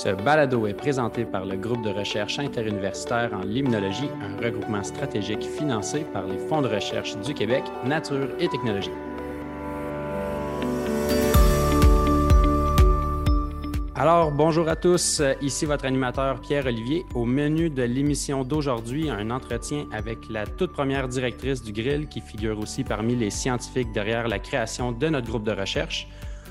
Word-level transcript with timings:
Ce 0.00 0.10
balado 0.10 0.68
est 0.68 0.74
présenté 0.74 1.24
par 1.24 1.44
le 1.44 1.56
groupe 1.56 1.82
de 1.82 1.90
recherche 1.90 2.38
interuniversitaire 2.38 3.32
en 3.34 3.44
limnologie, 3.44 4.08
un 4.22 4.40
regroupement 4.40 4.84
stratégique 4.84 5.42
financé 5.42 6.06
par 6.12 6.24
les 6.24 6.38
fonds 6.38 6.62
de 6.62 6.68
recherche 6.68 7.16
du 7.18 7.34
Québec, 7.34 7.64
Nature 7.84 8.28
et 8.38 8.46
Technologie. 8.46 8.92
Alors, 13.96 14.30
bonjour 14.30 14.68
à 14.68 14.76
tous. 14.76 15.20
Ici 15.42 15.66
votre 15.66 15.84
animateur 15.84 16.40
Pierre-Olivier. 16.42 17.04
Au 17.16 17.24
menu 17.24 17.68
de 17.68 17.82
l'émission 17.82 18.44
d'aujourd'hui, 18.44 19.10
un 19.10 19.30
entretien 19.30 19.86
avec 19.90 20.18
la 20.30 20.46
toute 20.46 20.70
première 20.70 21.08
directrice 21.08 21.60
du 21.60 21.72
Grill 21.72 22.06
qui 22.06 22.20
figure 22.20 22.60
aussi 22.60 22.84
parmi 22.84 23.16
les 23.16 23.30
scientifiques 23.30 23.90
derrière 23.90 24.28
la 24.28 24.38
création 24.38 24.92
de 24.92 25.08
notre 25.08 25.26
groupe 25.26 25.42
de 25.42 25.50
recherche. 25.50 26.06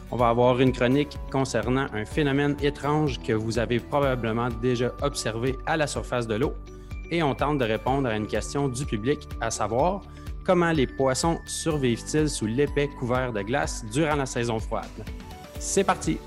On 0.09 0.15
va 0.15 0.29
avoir 0.29 0.61
une 0.61 0.71
chronique 0.71 1.17
concernant 1.31 1.87
un 1.93 2.05
phénomène 2.05 2.55
étrange 2.61 3.19
que 3.21 3.33
vous 3.33 3.59
avez 3.59 3.79
probablement 3.79 4.47
déjà 4.61 4.93
observé 5.01 5.57
à 5.65 5.75
la 5.75 5.85
surface 5.85 6.27
de 6.27 6.35
l'eau. 6.35 6.53
Et 7.11 7.21
on 7.23 7.35
tente 7.35 7.57
de 7.57 7.65
répondre 7.65 8.07
à 8.07 8.15
une 8.15 8.27
question 8.27 8.69
du 8.69 8.85
public, 8.85 9.27
à 9.41 9.51
savoir 9.51 10.01
comment 10.45 10.71
les 10.71 10.87
poissons 10.87 11.39
survivent-ils 11.45 12.29
sous 12.29 12.45
l'épais 12.45 12.87
couvert 12.87 13.33
de 13.33 13.41
glace 13.41 13.83
durant 13.91 14.15
la 14.15 14.25
saison 14.25 14.59
froide. 14.59 14.85
C'est 15.59 15.83
parti! 15.83 16.17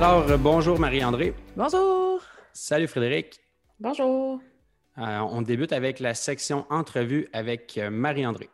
Alors, 0.00 0.38
bonjour 0.38 0.78
Marie-André. 0.78 1.34
Bonjour. 1.56 2.20
Salut 2.52 2.88
Frédéric. 2.88 3.38
Bonjour. 3.78 4.40
Euh, 4.98 5.18
on 5.18 5.42
débute 5.42 5.72
avec 5.72 6.00
la 6.00 6.14
section 6.14 6.66
entrevue 6.70 7.28
avec 7.32 7.76
euh, 7.78 7.90
Marie-André. 7.90 8.48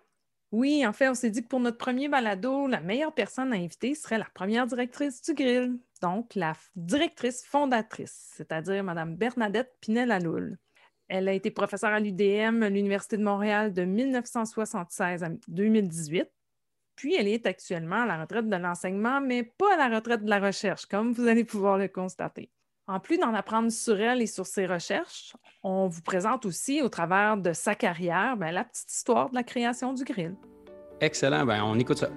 Oui, 0.52 0.84
en 0.84 0.92
fait, 0.92 1.09
on 1.09 1.14
s'est 1.14 1.30
dit 1.30 1.42
que 1.42 1.48
pour 1.48 1.60
notre 1.60 1.78
premier 1.78 2.09
balado, 2.09 2.66
la 2.66 2.80
meilleure 2.80 3.15
personne 3.15 3.52
à 3.52 3.56
inviter 3.56 3.95
serait 3.95 4.18
la 4.18 4.26
première 4.34 4.66
directrice 4.66 5.23
du 5.23 5.34
grill, 5.34 5.79
donc 6.02 6.34
la 6.34 6.54
directrice 6.74 7.45
fondatrice, 7.46 8.32
c'est-à-dire 8.34 8.82
Mme 8.82 9.15
Bernadette 9.15 9.73
Pinel-Aloul. 9.80 10.59
Elle 11.06 11.28
a 11.28 11.32
été 11.34 11.52
professeure 11.52 11.90
à 11.90 12.01
l'UDM, 12.01 12.65
l'Université 12.65 13.16
de 13.16 13.23
Montréal, 13.23 13.73
de 13.73 13.84
1976 13.84 15.23
à 15.23 15.28
2018. 15.46 16.28
Puis, 16.96 17.15
elle 17.15 17.28
est 17.28 17.46
actuellement 17.46 18.02
à 18.02 18.06
la 18.06 18.21
retraite 18.21 18.48
de 18.48 18.56
l'enseignement, 18.56 19.21
mais 19.21 19.45
pas 19.45 19.74
à 19.74 19.88
la 19.88 19.96
retraite 19.96 20.24
de 20.24 20.30
la 20.30 20.40
recherche, 20.40 20.87
comme 20.87 21.12
vous 21.12 21.28
allez 21.28 21.45
pouvoir 21.45 21.78
le 21.78 21.88
constater. 21.88 22.51
En 22.91 22.99
plus 22.99 23.19
d'en 23.19 23.35
apprendre 23.35 23.71
sur 23.71 24.01
elle 24.01 24.21
et 24.21 24.27
sur 24.27 24.46
ses 24.46 24.66
recherches, 24.66 25.37
on 25.63 25.87
vous 25.87 26.02
présente 26.02 26.45
aussi, 26.45 26.83
au 26.83 26.88
travers 26.88 27.37
de 27.37 27.52
sa 27.52 27.77
carrière, 27.77 28.37
ben, 28.37 28.51
la 28.51 28.65
petite 28.65 28.91
histoire 28.91 29.30
de 29.30 29.37
la 29.37 29.45
création 29.45 29.93
du 29.93 30.02
grill. 30.02 30.35
Excellent, 31.01 31.46
ben, 31.46 31.63
on 31.63 31.79
écoute 31.79 31.99
ça. 31.99 32.09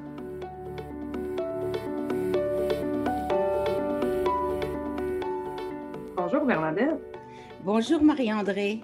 Bonjour 6.15 6.43
Bernadette. 6.43 6.99
Bonjour 7.63 8.01
Marie-André. 8.01 8.81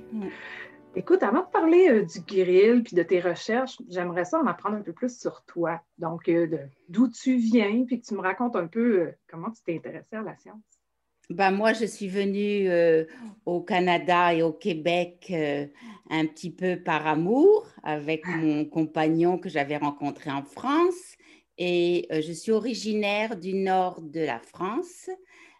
Écoute, 0.95 1.23
avant 1.23 1.41
de 1.41 1.51
parler 1.51 1.89
euh, 1.89 2.05
du 2.05 2.19
grill 2.19 2.83
puis 2.83 2.95
de 2.95 3.01
tes 3.01 3.19
recherches, 3.19 3.81
j'aimerais 3.89 4.25
ça 4.25 4.39
en 4.39 4.45
apprendre 4.45 4.75
un 4.75 4.83
peu 4.83 4.93
plus 4.93 5.19
sur 5.19 5.43
toi. 5.45 5.81
Donc, 5.97 6.29
euh, 6.29 6.55
d'où 6.87 7.07
tu 7.09 7.37
viens, 7.37 7.83
puis 7.85 7.99
que 7.99 8.05
tu 8.05 8.13
me 8.13 8.21
racontes 8.21 8.55
un 8.55 8.67
peu 8.67 8.99
euh, 8.99 9.11
comment 9.27 9.49
tu 9.49 9.63
t'es 9.63 9.75
intéressée 9.75 10.17
à 10.17 10.21
la 10.21 10.37
science. 10.37 10.78
Ben, 11.29 11.51
moi, 11.51 11.73
je 11.73 11.85
suis 11.85 12.07
venue 12.07 12.67
au 13.45 13.61
Canada 13.61 14.33
et 14.33 14.41
au 14.41 14.51
Québec 14.51 15.31
un 16.09 16.25
petit 16.25 16.49
peu 16.51 16.81
par 16.81 17.05
amour 17.05 17.67
avec 17.83 18.25
mon 18.27 18.65
compagnon 18.65 19.37
que 19.37 19.47
j'avais 19.49 19.77
rencontré 19.77 20.31
en 20.31 20.43
France. 20.43 21.15
Et 21.57 22.07
je 22.11 22.31
suis 22.31 22.51
originaire 22.51 23.37
du 23.37 23.53
nord 23.53 24.01
de 24.01 24.21
la 24.21 24.39
France 24.39 25.09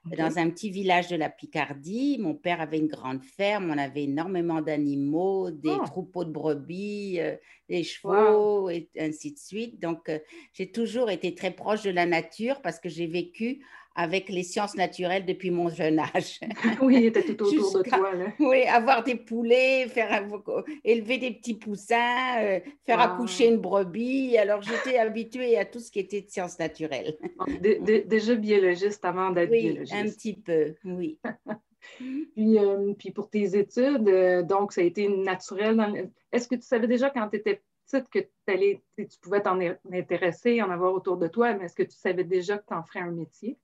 dans 0.06 0.40
un 0.40 0.50
petit 0.50 0.72
village 0.72 1.10
de 1.10 1.16
la 1.18 1.30
Picardie. 1.30 2.18
Mon 2.20 2.34
père 2.34 2.62
avait 2.62 2.80
une 2.80 2.88
grande 2.88 3.24
ferme, 3.24 3.70
on 3.70 3.78
avait 3.78 4.06
énormément 4.06 4.62
d'animaux, 4.62 5.52
des 5.52 5.82
Oh. 5.82 5.84
troupeaux 5.86 6.26
de 6.26 6.32
brebis, 6.32 7.20
euh, 7.20 7.36
des 7.68 7.84
chevaux, 7.84 8.70
et 8.70 8.90
ainsi 8.98 9.34
de 9.34 9.38
suite. 9.38 9.80
Donc, 9.80 10.10
euh, 10.10 10.20
j'ai 10.54 10.72
toujours 10.72 11.12
été 11.12 11.36
très 11.36 11.52
proche 11.52 11.84
de 11.84 11.92
la 11.92 12.06
nature 12.08 12.62
parce 12.62 12.80
que 12.80 12.90
j'ai 12.90 13.08
vécu 13.08 13.64
avec 13.96 14.30
les 14.30 14.44
sciences 14.44 14.76
naturelles 14.76 15.26
depuis 15.26 15.52
mon 15.52 15.70
jeune 15.70 16.00
âge. 16.00 16.40
oui, 16.82 16.96
il 16.98 17.06
était 17.08 17.24
tout 17.24 17.44
autour 17.44 17.78
de 17.80 17.90
toi. 17.90 18.14
Là. 18.16 18.28
Oui, 18.40 18.64
avoir 18.64 19.04
des 19.04 19.16
poulets, 19.16 19.88
faire 19.88 20.12
un- 20.14 20.64
élever 20.84 21.18
des 21.18 21.32
petits 21.32 21.56
poussins, 21.56 22.42
euh, 22.42 22.60
faire 22.86 23.00
accoucher 23.00 23.48
une 23.48 23.58
brebis. 23.58 24.38
Alors, 24.38 24.62
j'étais 24.62 24.98
habituée 24.98 25.58
à 25.58 25.66
tout 25.66 25.80
ce 25.80 25.92
qui 25.92 26.00
était 26.00 26.22
de 26.22 26.30
sciences 26.30 26.60
naturelles. 26.60 27.18
Dé- 27.60 27.80
dé- 27.82 28.02
déjà 28.04 28.36
biologiste 28.36 29.04
avant 29.04 29.32
d'être 29.32 29.52
Oui, 29.52 29.64
biologiste. 29.72 29.94
un 29.96 30.06
petit 30.10 30.34
peu, 30.36 30.76
oui. 30.86 31.20
Puis, 32.36 32.58
euh, 32.60 32.94
puis 32.98 33.12
pour 33.12 33.30
tes 33.30 33.58
études, 33.58 34.08
euh, 34.10 34.44
donc 34.44 34.74
ça 34.74 34.82
a 34.82 34.84
été 34.84 35.08
naturel. 35.08 35.76
le- 35.78 36.10
Est-ce 36.32 36.48
que 36.48 36.56
tu 36.56 36.62
savais 36.62 36.88
déjà 36.88 37.10
quand 37.10 37.28
tu 37.30 37.38
étais 37.38 37.62
petite 37.90 38.10
que 38.10 38.20
tu 38.20 39.08
tu 39.08 39.20
pouvais 39.22 39.42
t'en 39.42 39.58
intéresser, 39.92 40.62
en 40.62 40.70
avoir 40.70 40.94
autour 40.94 41.18
de 41.18 41.28
toi, 41.28 41.54
mais 41.54 41.66
est-ce 41.66 41.76
que 41.76 41.84
tu 41.84 41.98
savais 41.98 42.24
déjà 42.26 42.58
que 42.58 42.66
tu 42.68 42.74
en 42.74 42.84
ferais 42.84 43.00
un 43.00 43.12
métier? 43.12 43.58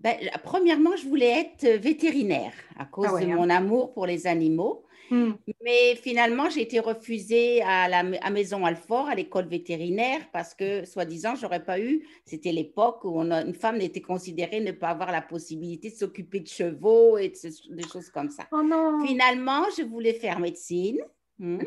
Ben, 0.00 0.16
premièrement, 0.44 0.94
je 0.96 1.06
voulais 1.08 1.40
être 1.40 1.64
euh, 1.64 1.76
vétérinaire 1.76 2.52
à 2.76 2.84
cause 2.84 3.06
Ah 3.08 3.14
ouais, 3.14 3.26
de 3.26 3.30
hein? 3.32 3.36
mon 3.36 3.50
amour 3.50 3.92
pour 3.92 4.06
les 4.06 4.26
animaux. 4.26 4.84
Hmm. 5.10 5.32
Mais 5.64 5.94
finalement, 5.96 6.50
j'ai 6.50 6.60
été 6.60 6.80
refusée 6.80 7.62
à 7.62 7.88
la 7.88 8.00
à 8.20 8.30
Maison 8.30 8.66
Alfort, 8.66 9.08
à 9.08 9.14
l'école 9.14 9.48
vétérinaire, 9.48 10.20
parce 10.32 10.54
que, 10.54 10.84
soi-disant, 10.84 11.34
j'aurais 11.34 11.64
pas 11.64 11.80
eu, 11.80 12.06
c'était 12.26 12.52
l'époque 12.52 13.04
où 13.04 13.12
on 13.18 13.30
a- 13.30 13.42
une 13.42 13.54
femme 13.54 13.78
n'était 13.78 14.02
considérée 14.02 14.60
ne 14.60 14.72
pas 14.72 14.90
avoir 14.90 15.10
la 15.10 15.22
possibilité 15.22 15.88
de 15.90 15.94
s'occuper 15.96 16.40
de 16.40 16.46
chevaux 16.48 17.16
et 17.16 17.30
de 17.30 17.34
ce- 17.36 17.72
des 17.72 17.88
choses 17.88 18.10
comme 18.10 18.28
ça. 18.28 18.46
Oh 18.52 18.62
non! 18.62 19.00
Finalement, 19.06 19.64
je 19.78 19.82
voulais 19.82 20.12
faire 20.12 20.40
médecine. 20.40 20.98
Hmm. 21.38 21.58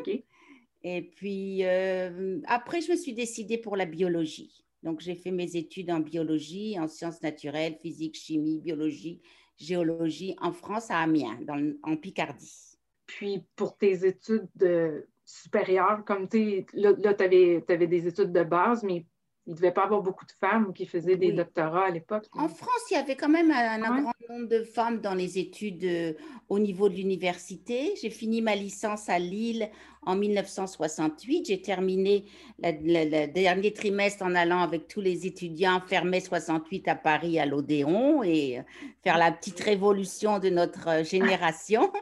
Et 0.84 1.02
puis, 1.02 1.64
euh, 1.64 2.38
après, 2.46 2.80
je 2.80 2.92
me 2.92 2.96
suis 2.96 3.12
décidée 3.12 3.58
pour 3.58 3.76
la 3.76 3.86
biologie. 3.86 4.61
Donc, 4.82 5.00
j'ai 5.00 5.14
fait 5.14 5.30
mes 5.30 5.56
études 5.56 5.90
en 5.90 6.00
biologie, 6.00 6.78
en 6.78 6.88
sciences 6.88 7.22
naturelles, 7.22 7.76
physique, 7.80 8.16
chimie, 8.16 8.60
biologie, 8.60 9.20
géologie 9.56 10.34
en 10.40 10.52
France, 10.52 10.90
à 10.90 10.98
Amiens, 10.98 11.38
en 11.82 11.96
Picardie. 11.96 12.78
Puis 13.06 13.44
pour 13.56 13.76
tes 13.76 14.06
études 14.06 14.48
de- 14.56 15.06
supérieures, 15.24 16.04
comme 16.04 16.28
tu 16.28 16.66
là, 16.72 16.92
là 16.98 17.14
tu 17.14 17.24
avais, 17.24 17.86
des 17.86 18.06
études 18.06 18.32
de 18.32 18.42
base, 18.42 18.82
mais 18.82 19.06
il 19.46 19.50
ne 19.52 19.56
devait 19.56 19.72
pas 19.72 19.84
avoir 19.84 20.02
beaucoup 20.02 20.24
de 20.24 20.32
femmes 20.40 20.72
qui 20.72 20.86
faisaient 20.86 21.16
des 21.16 21.28
Oui. 21.30 21.34
doctorats 21.34 21.86
à 21.86 21.90
l'époque. 21.90 22.26
En 22.32 22.48
France, 22.48 22.82
il 22.90 22.94
y 22.94 22.96
avait 22.96 23.16
quand 23.16 23.28
même 23.28 23.50
un, 23.50 23.82
un 23.82 23.96
Ouais. 23.96 24.02
grand 24.02 24.12
nombre 24.36 24.48
de 24.48 24.62
femmes 24.62 25.00
dans 25.00 25.14
les 25.14 25.38
études 25.38 25.84
euh, 25.84 26.12
au 26.48 26.60
niveau 26.60 26.88
de 26.88 26.94
l'université. 26.94 27.94
J'ai 28.00 28.10
fini 28.10 28.40
ma 28.40 28.54
licence 28.54 29.08
à 29.08 29.18
Lille 29.18 29.68
en 30.02 30.14
1968. 30.16 31.46
J'ai 31.46 31.60
terminé 31.60 32.24
le 32.62 33.26
dernier 33.26 33.72
trimestre 33.72 34.22
en 34.24 34.34
allant 34.34 34.60
avec 34.60 34.86
tous 34.88 35.00
les 35.00 35.26
étudiants 35.26 35.80
faire 35.86 36.04
mai 36.04 36.20
68 36.20 36.86
à 36.88 36.94
Paris 36.94 37.38
à 37.40 37.46
l'Odéon 37.46 38.22
et 38.22 38.58
euh, 38.58 38.62
faire 39.02 39.18
la 39.18 39.32
petite 39.32 39.58
révolution 39.60 40.38
de 40.38 40.50
notre 40.50 40.88
euh, 40.88 41.04
génération. 41.42 41.92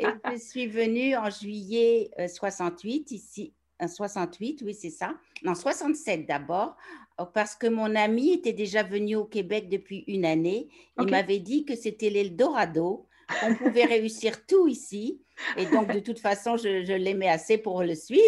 Et 0.00 0.06
je 0.32 0.36
suis 0.38 0.66
venue 0.66 1.16
en 1.16 1.28
juillet 1.30 2.10
euh, 2.18 2.28
68 2.28 3.10
ici. 3.10 3.52
Euh, 3.82 3.86
68, 3.86 4.62
oui, 4.64 4.74
c'est 4.74 4.90
ça. 4.90 5.14
Non, 5.42 5.54
67 5.54 6.26
d'abord, 6.26 6.76
euh, 7.20 7.24
parce 7.24 7.54
que 7.54 7.66
mon 7.66 7.94
ami 7.94 8.32
était 8.32 8.52
déjà 8.52 8.82
venu 8.82 9.16
au 9.16 9.24
Québec 9.24 9.68
depuis 9.68 10.04
une 10.06 10.24
année. 10.24 10.68
Il 11.00 11.08
m'avait 11.10 11.38
dit 11.38 11.64
que 11.64 11.76
c'était 11.76 12.10
l'Eldorado, 12.10 13.06
qu'on 13.40 13.54
pouvait 13.54 13.84
réussir 13.96 14.46
tout 14.46 14.68
ici. 14.68 15.20
Et 15.56 15.66
donc, 15.66 15.92
de 15.92 16.00
toute 16.00 16.18
façon, 16.18 16.56
je, 16.56 16.84
je 16.84 16.92
l'aimais 16.94 17.28
assez 17.28 17.58
pour 17.58 17.82
le 17.82 17.94
suivre. 17.94 18.22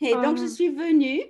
Et 0.00 0.12
donc, 0.12 0.36
je 0.38 0.44
Ah. 0.44 0.48
suis 0.48 0.68
venue. 0.68 1.22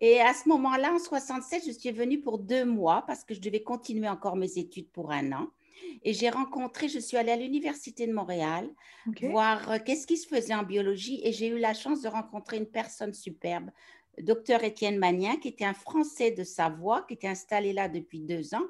Et 0.00 0.20
à 0.20 0.34
ce 0.34 0.48
moment-là, 0.48 0.92
en 0.92 0.98
67, 0.98 1.62
je 1.66 1.70
suis 1.72 1.92
venue 1.92 2.20
pour 2.20 2.38
deux 2.38 2.64
mois 2.64 3.04
parce 3.06 3.24
que 3.24 3.32
je 3.34 3.40
devais 3.40 3.62
continuer 3.62 4.08
encore 4.08 4.36
mes 4.36 4.58
études 4.58 4.88
pour 4.90 5.12
un 5.12 5.32
an. 5.32 5.46
Et 6.04 6.12
j'ai 6.12 6.30
rencontré, 6.30 6.88
je 6.88 6.98
suis 6.98 7.16
allée 7.16 7.32
à 7.32 7.36
l'Université 7.36 8.06
de 8.06 8.12
Montréal 8.12 8.68
voir 9.30 9.70
euh, 9.70 9.78
qu'est-ce 9.84 10.06
qui 10.06 10.16
se 10.16 10.26
faisait 10.28 10.54
en 10.54 10.62
biologie 10.62 11.20
et 11.24 11.32
j'ai 11.32 11.48
eu 11.48 11.58
la 11.58 11.74
chance 11.74 12.02
de 12.02 12.08
rencontrer 12.08 12.56
une 12.58 12.66
personne 12.66 13.12
superbe, 13.14 13.70
docteur 14.20 14.62
Étienne 14.64 14.98
Magnien, 14.98 15.36
qui 15.36 15.48
était 15.48 15.64
un 15.64 15.74
Français 15.74 16.30
de 16.30 16.44
Savoie, 16.44 17.02
qui 17.08 17.14
était 17.14 17.28
installé 17.28 17.72
là 17.72 17.88
depuis 17.88 18.20
deux 18.20 18.54
ans. 18.54 18.64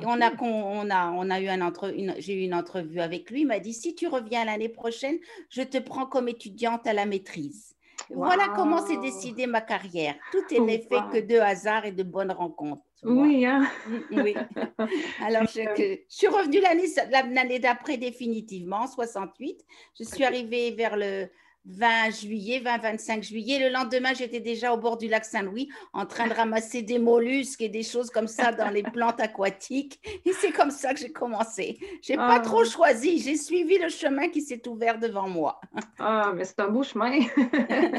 Et 0.00 0.04
on 0.06 0.20
a, 0.20 0.32
on 0.42 0.90
a, 0.90 1.10
on 1.12 1.30
a 1.30 1.40
eu 1.40 1.48
un 1.48 1.60
entre, 1.60 1.94
une- 1.94 2.14
j'ai 2.18 2.34
eu 2.34 2.44
une 2.44 2.54
entrevue 2.54 3.00
avec 3.00 3.30
lui. 3.30 3.42
Il 3.42 3.46
m'a 3.46 3.58
dit 3.58 3.74
si 3.74 3.94
tu 3.94 4.06
reviens 4.06 4.44
l'année 4.44 4.68
prochaine, 4.68 5.18
je 5.50 5.62
te 5.62 5.78
prends 5.78 6.06
comme 6.06 6.28
étudiante 6.28 6.86
à 6.86 6.92
la 6.92 7.06
maîtrise. 7.06 7.74
Voilà 8.10 8.48
comment 8.56 8.84
s'est 8.86 8.96
décidée 8.98 9.46
ma 9.46 9.60
carrière. 9.60 10.16
Tout 10.32 10.42
est 10.50 10.58
Oh, 10.60 10.64
n'est 10.64 10.80
fait 10.80 10.96
wow. 10.96 11.10
que 11.12 11.18
de 11.18 11.36
hasard 11.38 11.84
et 11.84 11.92
de 11.92 12.02
bonnes 12.02 12.32
rencontres. 12.32 12.82
Oui, 13.04 13.44
hein? 13.44 13.68
Oui. 14.12 14.34
Alors, 15.20 15.42
je, 15.46 15.74
que- 15.74 16.00
je 16.08 16.16
suis 16.16 16.28
revenue 16.28 16.60
l'année 16.60 16.86
l'année 17.34 17.58
d'après 17.58 17.96
définitivement, 17.96 18.82
en 18.82 18.86
68. 18.86 19.64
Je 19.98 20.04
suis 20.04 20.24
arrivée 20.24 20.70
vers 20.72 20.96
le, 20.96 21.28
20 21.66 22.10
juillet, 22.10 22.60
20-25 22.60 23.22
juillet. 23.22 23.58
Le 23.58 23.72
lendemain, 23.72 24.12
j'étais 24.14 24.40
déjà 24.40 24.72
au 24.72 24.76
bord 24.76 24.96
du 24.96 25.08
lac 25.08 25.24
Saint-Louis 25.24 25.68
en 25.92 26.06
train 26.06 26.26
de 26.26 26.34
ramasser 26.34 26.82
des 26.82 26.98
mollusques 26.98 27.62
et 27.62 27.68
des 27.68 27.82
choses 27.82 28.10
comme 28.10 28.26
ça 28.26 28.52
dans 28.52 28.70
les 28.70 28.82
plantes 28.92 29.20
aquatiques. 29.20 30.00
Et 30.24 30.32
c'est 30.32 30.50
comme 30.50 30.70
ça 30.70 30.92
que 30.92 31.00
j'ai 31.00 31.12
commencé. 31.12 31.78
J'ai 32.02 32.14
n'ai 32.14 32.16
pas 32.16 32.36
ah. 32.36 32.40
trop 32.40 32.64
choisi. 32.64 33.20
J'ai 33.20 33.36
suivi 33.36 33.78
le 33.78 33.88
chemin 33.88 34.28
qui 34.28 34.40
s'est 34.40 34.66
ouvert 34.66 34.98
devant 34.98 35.28
moi. 35.28 35.60
Ah, 35.98 36.32
mais 36.34 36.44
c'est 36.44 36.60
un 36.60 36.68
beau 36.68 36.82
chemin. 36.82 37.20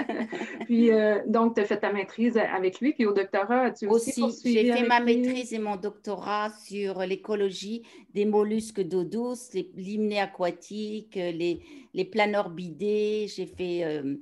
puis, 0.65 0.91
euh, 0.91 1.21
donc, 1.27 1.55
tu 1.55 1.61
as 1.61 1.65
fait 1.65 1.79
ta 1.79 1.93
maîtrise 1.93 2.37
avec 2.37 2.81
lui. 2.81 2.93
Puis 2.93 3.05
au 3.05 3.13
doctorat, 3.13 3.71
tu 3.71 3.87
aussi, 3.87 4.21
aussi 4.21 4.53
j'ai 4.53 4.73
fait 4.73 4.85
ma 4.85 4.99
maîtrise 4.99 5.53
et 5.53 5.59
mon 5.59 5.77
doctorat 5.77 6.49
sur 6.65 6.99
l'écologie 6.99 7.83
des 8.13 8.25
mollusques 8.25 8.81
d'eau 8.81 9.03
douce, 9.03 9.53
les 9.53 9.71
limnés 9.75 10.19
aquatiques, 10.19 11.15
les, 11.15 11.61
les 11.93 12.05
planorbidés. 12.05 13.27
J'ai 13.27 13.45
fait 13.45 13.83
euh, 13.83 14.17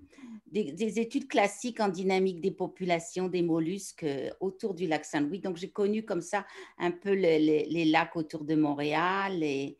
des, 0.52 1.00
études 1.00 1.28
classiques 1.28 1.80
en 1.80 1.88
dynamique 1.88 2.42
des 2.42 2.52
populations 2.52 3.28
des 3.28 3.42
mollusques 3.42 4.04
euh, 4.04 4.30
autour 4.40 4.74
du 4.74 4.88
lac 4.88 5.06
Saint-Louis. 5.06 5.40
Donc, 5.40 5.58
j'ai 5.58 5.70
connu 5.70 6.04
comme 6.04 6.22
ça 6.22 6.46
un 6.78 6.92
peu 6.92 7.14
les, 7.14 7.86
lacs 7.86 8.16
autour 8.16 8.44
de 8.44 8.56
Montréal 8.56 9.44
et 9.44 9.78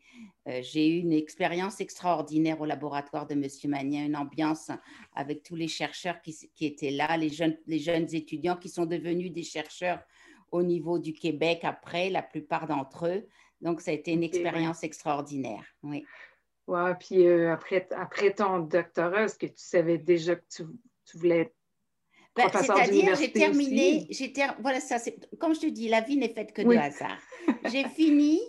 euh, 0.48 0.60
j'ai 0.62 0.88
eu 0.88 1.00
une 1.00 1.12
expérience 1.12 1.80
extraordinaire 1.80 2.60
au 2.60 2.64
laboratoire 2.64 3.26
de 3.26 3.34
M. 3.34 3.46
Magnin, 3.64 4.06
une 4.06 4.16
ambiance 4.16 4.70
avec 5.14 5.42
tous 5.42 5.56
les 5.56 5.68
chercheurs 5.68 6.20
qui, 6.22 6.34
étaient 6.60 6.90
là, 6.90 7.16
les 7.16 7.28
jeunes, 7.28 7.56
les 7.66 7.78
jeunes 7.78 8.08
étudiants 8.14 8.56
qui 8.56 8.68
sont 8.68 8.86
devenus 8.86 9.32
des 9.32 9.44
chercheurs 9.44 10.00
au 10.50 10.62
niveau 10.62 10.98
du 10.98 11.12
Québec 11.12 11.60
après, 11.62 12.10
la 12.10 12.22
plupart 12.22 12.66
d'entre 12.66 13.06
eux. 13.06 13.26
Donc, 13.60 13.80
ça 13.80 13.90
a 13.90 13.94
été 13.94 14.12
une 14.12 14.24
expérience 14.24 14.82
extraordinaire. 14.82 15.64
Oui. 15.82 16.04
Ouais, 16.66 16.94
puis 16.98 17.26
euh, 17.26 17.52
après, 17.52 17.88
après 17.96 18.34
ton 18.34 18.60
doctorat, 18.60 19.24
est-ce 19.24 19.38
que 19.38 19.46
tu 19.46 19.52
savais 19.56 19.98
déjà 19.98 20.36
que 20.36 20.44
tu, 20.48 20.64
voulais 21.14 21.40
être 21.40 21.54
ben, 22.36 22.48
C'est-à-dire, 22.52 23.14
j'ai 23.16 23.32
terminé, 23.32 24.06
j'ai 24.10 24.32
voilà, 24.60 24.80
ça, 24.80 24.96
comme 25.38 25.54
je 25.54 25.60
te 25.60 25.66
dis, 25.66 25.88
la 25.88 26.00
vie 26.00 26.16
n'est 26.16 26.32
faite 26.32 26.52
que 26.52 26.62
de 26.62 26.76
hasard. 26.76 27.18
j'ai 27.70 27.84
fini, 27.88 28.40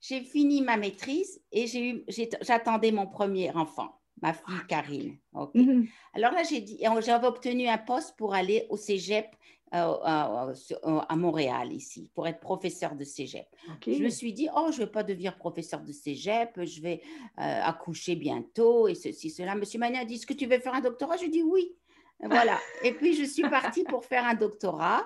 j'ai 0.00 0.22
fini 0.22 0.60
ma 0.60 0.76
maîtrise 0.76 1.40
et 1.52 1.66
j'ai 1.66 1.90
eu, 1.90 2.04
j'attendais 2.40 2.90
mon 2.90 3.06
premier 3.06 3.50
enfant, 3.52 4.00
ma 4.20 4.34
fille 4.34 4.66
Karine. 4.68 5.16
Mm-hmm. 5.32 5.88
Alors 6.14 6.32
là, 6.32 6.42
j'ai 6.42 6.60
dit, 6.60 6.82
j'avais 7.00 7.26
obtenu 7.26 7.68
un 7.68 7.78
poste 7.78 8.16
pour 8.16 8.34
aller 8.34 8.66
au 8.70 8.76
cégep 8.76 9.26
à, 9.72 10.52
à, 11.08 11.16
Montréal 11.16 11.72
ici 11.72 12.10
pour 12.14 12.28
être 12.28 12.40
professeur 12.40 12.94
de 12.94 13.04
cégep. 13.04 13.46
Je 13.86 14.02
me 14.02 14.10
suis 14.10 14.32
dit, 14.32 14.48
oh, 14.54 14.68
je 14.70 14.80
ne 14.80 14.84
vais 14.84 14.92
pas 14.92 15.02
devenir 15.02 15.36
professeur 15.36 15.80
de 15.80 15.92
cégep, 15.92 16.62
je 16.62 16.82
vais 16.82 17.00
euh, 17.38 17.60
accoucher 17.62 18.14
bientôt 18.14 18.86
et 18.88 18.94
ceci, 18.94 19.30
cela. 19.30 19.54
Monsieur 19.54 19.78
Manet 19.78 19.98
a 19.98 20.04
dit, 20.04 20.14
est-ce 20.14 20.26
que 20.26 20.34
tu 20.34 20.46
veux 20.46 20.58
faire 20.58 20.74
un 20.74 20.80
doctorat? 20.80 21.16
Je 21.16 21.26
dis 21.26 21.42
oui. 21.42 21.74
Voilà. 22.20 22.58
et 22.84 22.92
puis, 22.92 23.14
je 23.14 23.24
suis 23.24 23.42
partie 23.48 23.84
pour 23.84 24.04
faire 24.04 24.26
un 24.26 24.34
doctorat. 24.34 25.04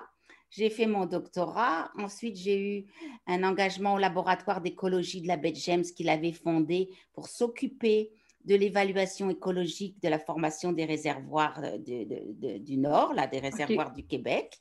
J'ai 0.49 0.69
fait 0.69 0.85
mon 0.85 1.05
doctorat. 1.05 1.91
Ensuite, 1.97 2.35
j'ai 2.37 2.59
eu 2.59 2.85
un 3.25 3.43
engagement 3.43 3.95
au 3.95 3.97
laboratoire 3.97 4.61
d'écologie 4.61 5.21
de 5.21 5.27
la 5.27 5.37
baie 5.37 5.53
James 5.55 5.83
qu'il 5.83 6.09
avait 6.09 6.31
fondé 6.31 6.89
pour 7.13 7.27
s'occuper 7.27 8.11
de 8.47 8.55
l'évaluation 8.55 9.29
écologique 9.29 10.01
de 10.01 10.07
la 10.07 10.19
formation 10.19 10.71
des 10.71 10.85
réservoirs 10.85 11.59
euh, 11.63 11.77
du 11.77 12.77
Nord, 12.77 13.13
là, 13.13 13.27
des 13.27 13.39
réservoirs 13.39 13.91
du 13.91 14.03
Québec, 14.03 14.57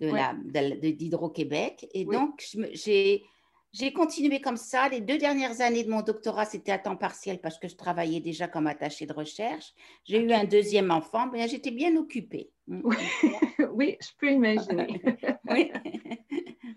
de 0.00 0.90
d'Hydro-Québec. 0.92 1.88
Et 1.94 2.04
donc, 2.04 2.44
j'ai 2.72 3.24
j'ai 3.72 3.92
continué 3.92 4.40
comme 4.40 4.56
ça. 4.56 4.88
Les 4.88 5.00
deux 5.00 5.18
dernières 5.18 5.60
années 5.60 5.84
de 5.84 5.90
mon 5.90 6.00
doctorat, 6.00 6.46
c'était 6.46 6.72
à 6.72 6.78
temps 6.78 6.96
partiel 6.96 7.40
parce 7.40 7.58
que 7.58 7.68
je 7.68 7.76
travaillais 7.76 8.20
déjà 8.20 8.48
comme 8.48 8.66
attachée 8.66 9.04
de 9.04 9.12
recherche. 9.12 9.74
J'ai 10.04 10.22
eu 10.22 10.32
un 10.32 10.44
deuxième 10.44 10.90
enfant, 10.90 11.28
mais 11.30 11.46
j'étais 11.48 11.70
bien 11.70 11.96
occupée. 11.96 12.50
Mm. 12.68 12.90
Oui, 13.72 13.98
je 14.00 14.08
peux 14.18 14.30
imaginer. 14.30 15.02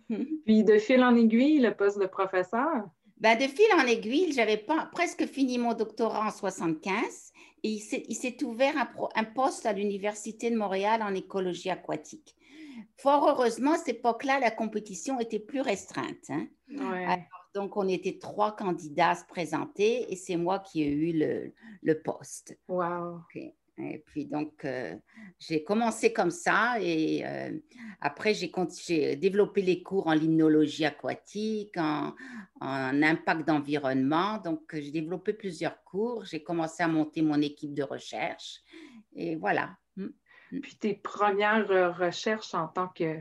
Puis 0.45 0.63
de 0.63 0.77
fil 0.77 1.01
en 1.01 1.15
aiguille, 1.15 1.59
le 1.59 1.73
poste 1.73 1.99
de 1.99 2.07
professeur, 2.07 2.83
ben, 3.19 3.37
de 3.37 3.47
fil 3.47 3.65
en 3.75 3.85
aiguille, 3.85 4.31
j'avais 4.31 4.57
pas 4.57 4.89
presque 4.91 5.25
fini 5.25 5.57
mon 5.57 5.73
doctorat 5.73 6.27
en 6.27 6.31
75 6.31 7.33
et 7.63 7.69
il 7.69 8.15
s'est 8.15 8.43
ouvert 8.43 8.73
un, 9.15 9.23
poste 9.25 9.65
à 9.65 9.73
l'Université 9.73 10.49
de 10.49 10.55
Montréal 10.55 11.01
en 11.01 11.13
écologie 11.13 11.69
aquatique. 11.69 12.35
Fort 12.95 13.27
heureusement, 13.27 13.73
à 13.73 13.77
cette 13.77 13.97
époque-là, 13.97 14.39
la 14.39 14.51
compétition 14.51 15.19
était 15.19 15.39
plus 15.39 15.59
restreinte. 15.59 16.29
Hein. 16.29 16.47
donc, 17.53 17.75
on 17.75 17.87
était 17.89 18.17
trois 18.19 18.55
candidats 18.55 19.09
à 19.09 19.15
se 19.15 19.25
présenter 19.25 20.11
et 20.11 20.15
c'est 20.15 20.37
moi 20.37 20.59
qui 20.59 20.83
ai 20.83 20.87
eu 20.87 21.11
le, 21.11 21.53
le 21.81 22.01
poste. 22.01 22.57
Wow. 22.69 23.19
Et 23.79 24.03
puis 24.05 24.25
donc, 24.25 24.65
euh, 24.65 24.95
j'ai 25.39 25.63
commencé 25.63 26.11
comme 26.11 26.31
ça 26.31 26.75
et 26.81 27.23
euh, 27.25 27.57
après, 28.01 28.33
j'ai 28.33 28.51
développé 29.15 29.61
les 29.61 29.81
cours 29.81 30.07
en 30.07 30.13
limnologie 30.13 30.85
aquatique, 30.85 31.77
en, 31.77 32.13
impact 32.61 33.47
d'environnement. 33.47 34.37
Donc, 34.39 34.61
j'ai 34.73 34.91
développé 34.91 35.33
plusieurs 35.33 35.81
cours. 35.83 36.25
J'ai 36.25 36.43
commencé 36.43 36.83
à 36.83 36.87
monter 36.87 37.21
mon 37.21 37.41
équipe 37.41 37.73
de 37.73 37.83
recherche 37.83 38.61
et 39.15 39.35
voilà. 39.35 39.77
Mm. 39.95 40.07
Puis 40.61 40.75
tes 40.77 40.93
premières 40.95 41.71
euh, 41.71 41.91
recherches 41.91 42.53
en 42.53 42.67
tant 42.67 42.87
que 42.89 43.19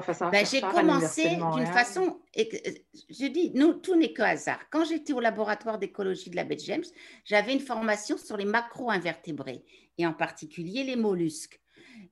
professeur 0.00 0.30
ben, 0.30 0.44
J'ai 0.44 0.60
commencé 0.60 1.36
d'une 1.36 1.66
façon, 1.66 2.20
je 2.36 3.26
dis, 3.26 3.50
nous, 3.54 3.74
tout 3.74 3.96
n'est 3.96 4.12
que 4.12 4.22
hasard. 4.22 4.60
Quand 4.70 4.84
j'étais 4.84 5.12
au 5.12 5.20
laboratoire 5.20 5.78
d'écologie 5.78 6.28
de 6.28 6.36
la 6.36 6.44
baie 6.44 6.58
James, 6.58 6.84
j'avais 7.24 7.54
une 7.54 7.60
formation 7.60 8.18
sur 8.18 8.36
les 8.36 8.44
macro-invertébrés 8.44 9.64
et 9.96 10.06
en 10.06 10.12
particulier 10.12 10.84
les 10.84 10.96
mollusques. 10.96 11.60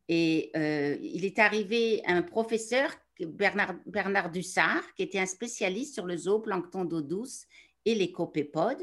Et 0.08 0.50
euh, 0.56 0.96
il 1.02 1.24
est 1.24 1.38
arrivé 1.38 2.02
un 2.06 2.22
professeur, 2.22 2.90
Bernard, 3.20 3.74
Bernard 3.86 4.30
Dussard, 4.30 4.82
qui 4.94 5.02
était 5.02 5.18
un 5.18 5.26
spécialiste 5.26 5.94
sur 5.94 6.06
le 6.06 6.16
zooplancton 6.16 6.84
d'eau 6.84 7.02
douce 7.02 7.44
et 7.84 7.94
les 7.94 8.12
copépodes. 8.12 8.82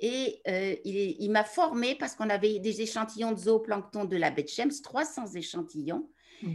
Et 0.00 0.42
euh, 0.48 0.74
il, 0.84 1.16
il 1.18 1.30
m'a 1.30 1.44
formé 1.44 1.94
parce 1.94 2.14
qu'on 2.14 2.28
avait 2.28 2.58
des 2.58 2.82
échantillons 2.82 3.32
de 3.32 3.38
zooplancton 3.38 4.04
de 4.04 4.16
la 4.16 4.30
baie 4.30 4.42
de 4.42 4.48
James, 4.48 4.72
300 4.82 5.34
échantillons. 5.34 6.10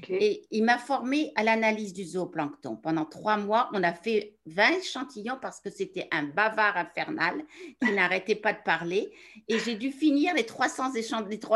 Et 0.10 0.46
il 0.52 0.64
m'a 0.64 0.78
formé 0.78 1.32
à 1.36 1.44
l'analyse 1.44 1.94
du 1.94 2.04
zooplancton. 2.04 2.76
Pendant 2.76 3.06
trois 3.06 3.38
mois, 3.38 3.70
on 3.74 3.84
a 3.84 3.94
fait 3.94 4.36
20 4.46 4.80
échantillons 4.80 5.38
parce 5.42 5.60
que 5.60 5.70
c'était 5.70 6.08
un 6.12 6.24
bavard 6.24 6.78
infernal 6.78 7.44
qui 7.82 7.92
n'arrêtait 7.92 8.36
pas 8.36 8.54
de 8.54 8.60
parler. 8.64 9.12
Et 9.48 9.60
j'ai 9.60 9.76
dû 9.76 9.92
finir 9.92 10.34
les, 10.36 10.46
300 10.46 10.94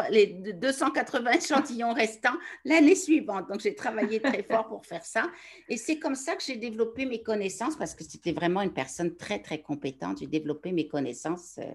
les, 0.10 0.28
280 0.28 1.32
échantillons 1.32 1.94
restants 1.94 2.38
l'année 2.66 2.96
suivante. 2.96 3.48
Donc, 3.50 3.62
j'ai 3.62 3.76
travaillé 3.76 4.22
très 4.22 4.44
fort 4.50 4.68
pour 4.68 4.86
faire 4.86 5.06
ça. 5.06 5.30
Et 5.70 5.78
c'est 5.78 6.00
comme 6.00 6.16
ça 6.16 6.36
que 6.36 6.44
j'ai 6.44 6.58
développé 6.58 7.06
mes 7.06 7.22
connaissances 7.22 7.76
parce 7.76 7.96
que 7.96 8.04
c'était 8.04 8.34
vraiment 8.34 8.62
une 8.62 8.74
personne 8.74 9.16
très, 9.16 9.40
très 9.40 9.62
compétente. 9.62 10.20
J'ai 10.20 10.28
développé 10.28 10.72
mes 10.72 10.88
connaissances. 10.88 11.60
Euh, 11.60 11.72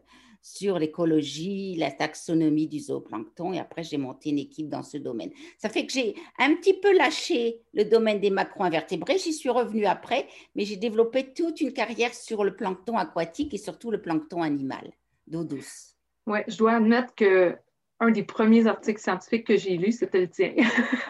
sur 0.55 0.78
l'écologie, 0.78 1.75
la 1.76 1.90
taxonomie 1.90 2.69
du 2.69 2.78
zooplancton 2.78 3.52
et 3.52 3.59
après 3.59 3.83
j'ai 3.83 3.99
monté 3.99 4.31
une 4.31 4.38
équipe 4.38 4.69
dans 4.69 4.83
ce 4.83 4.97
domaine. 4.97 5.31
Ça 5.59 5.69
fait 5.69 5.85
que 5.85 5.93
j'ai 5.93 6.14
un 6.38 6.55
petit 6.55 6.75
peu 6.75 6.97
lâché 6.97 7.61
le 7.75 7.85
domaine 7.85 8.19
des 8.21 8.31
macro-invertébrés, 8.31 9.19
j'y 9.19 9.33
suis 9.33 9.50
revenue 9.50 9.85
après, 9.85 10.26
mais 10.55 10.64
j'ai 10.64 10.76
développé 10.76 11.33
toute 11.35 11.61
une 11.61 11.73
carrière 11.73 12.14
sur 12.14 12.45
le 12.45 12.57
plancton 12.57 12.97
aquatique 12.97 13.52
et 13.52 13.59
surtout 13.59 13.90
le 13.90 14.00
plancton 14.00 14.43
animal 14.43 14.90
d'eau 15.26 15.45
douce. 15.45 15.95
Oui, 16.26 16.38
je 16.49 16.57
dois 16.57 16.73
admettre 16.75 17.14
que 17.14 17.57
un 18.00 18.11
des 18.11 18.23
premiers 18.23 18.67
articles 18.67 19.00
scientifiques 19.00 19.47
que 19.47 19.57
j'ai 19.57 19.76
lu, 19.76 19.93
c'était 19.93 20.21
le 20.21 20.28
tien. 20.28 20.52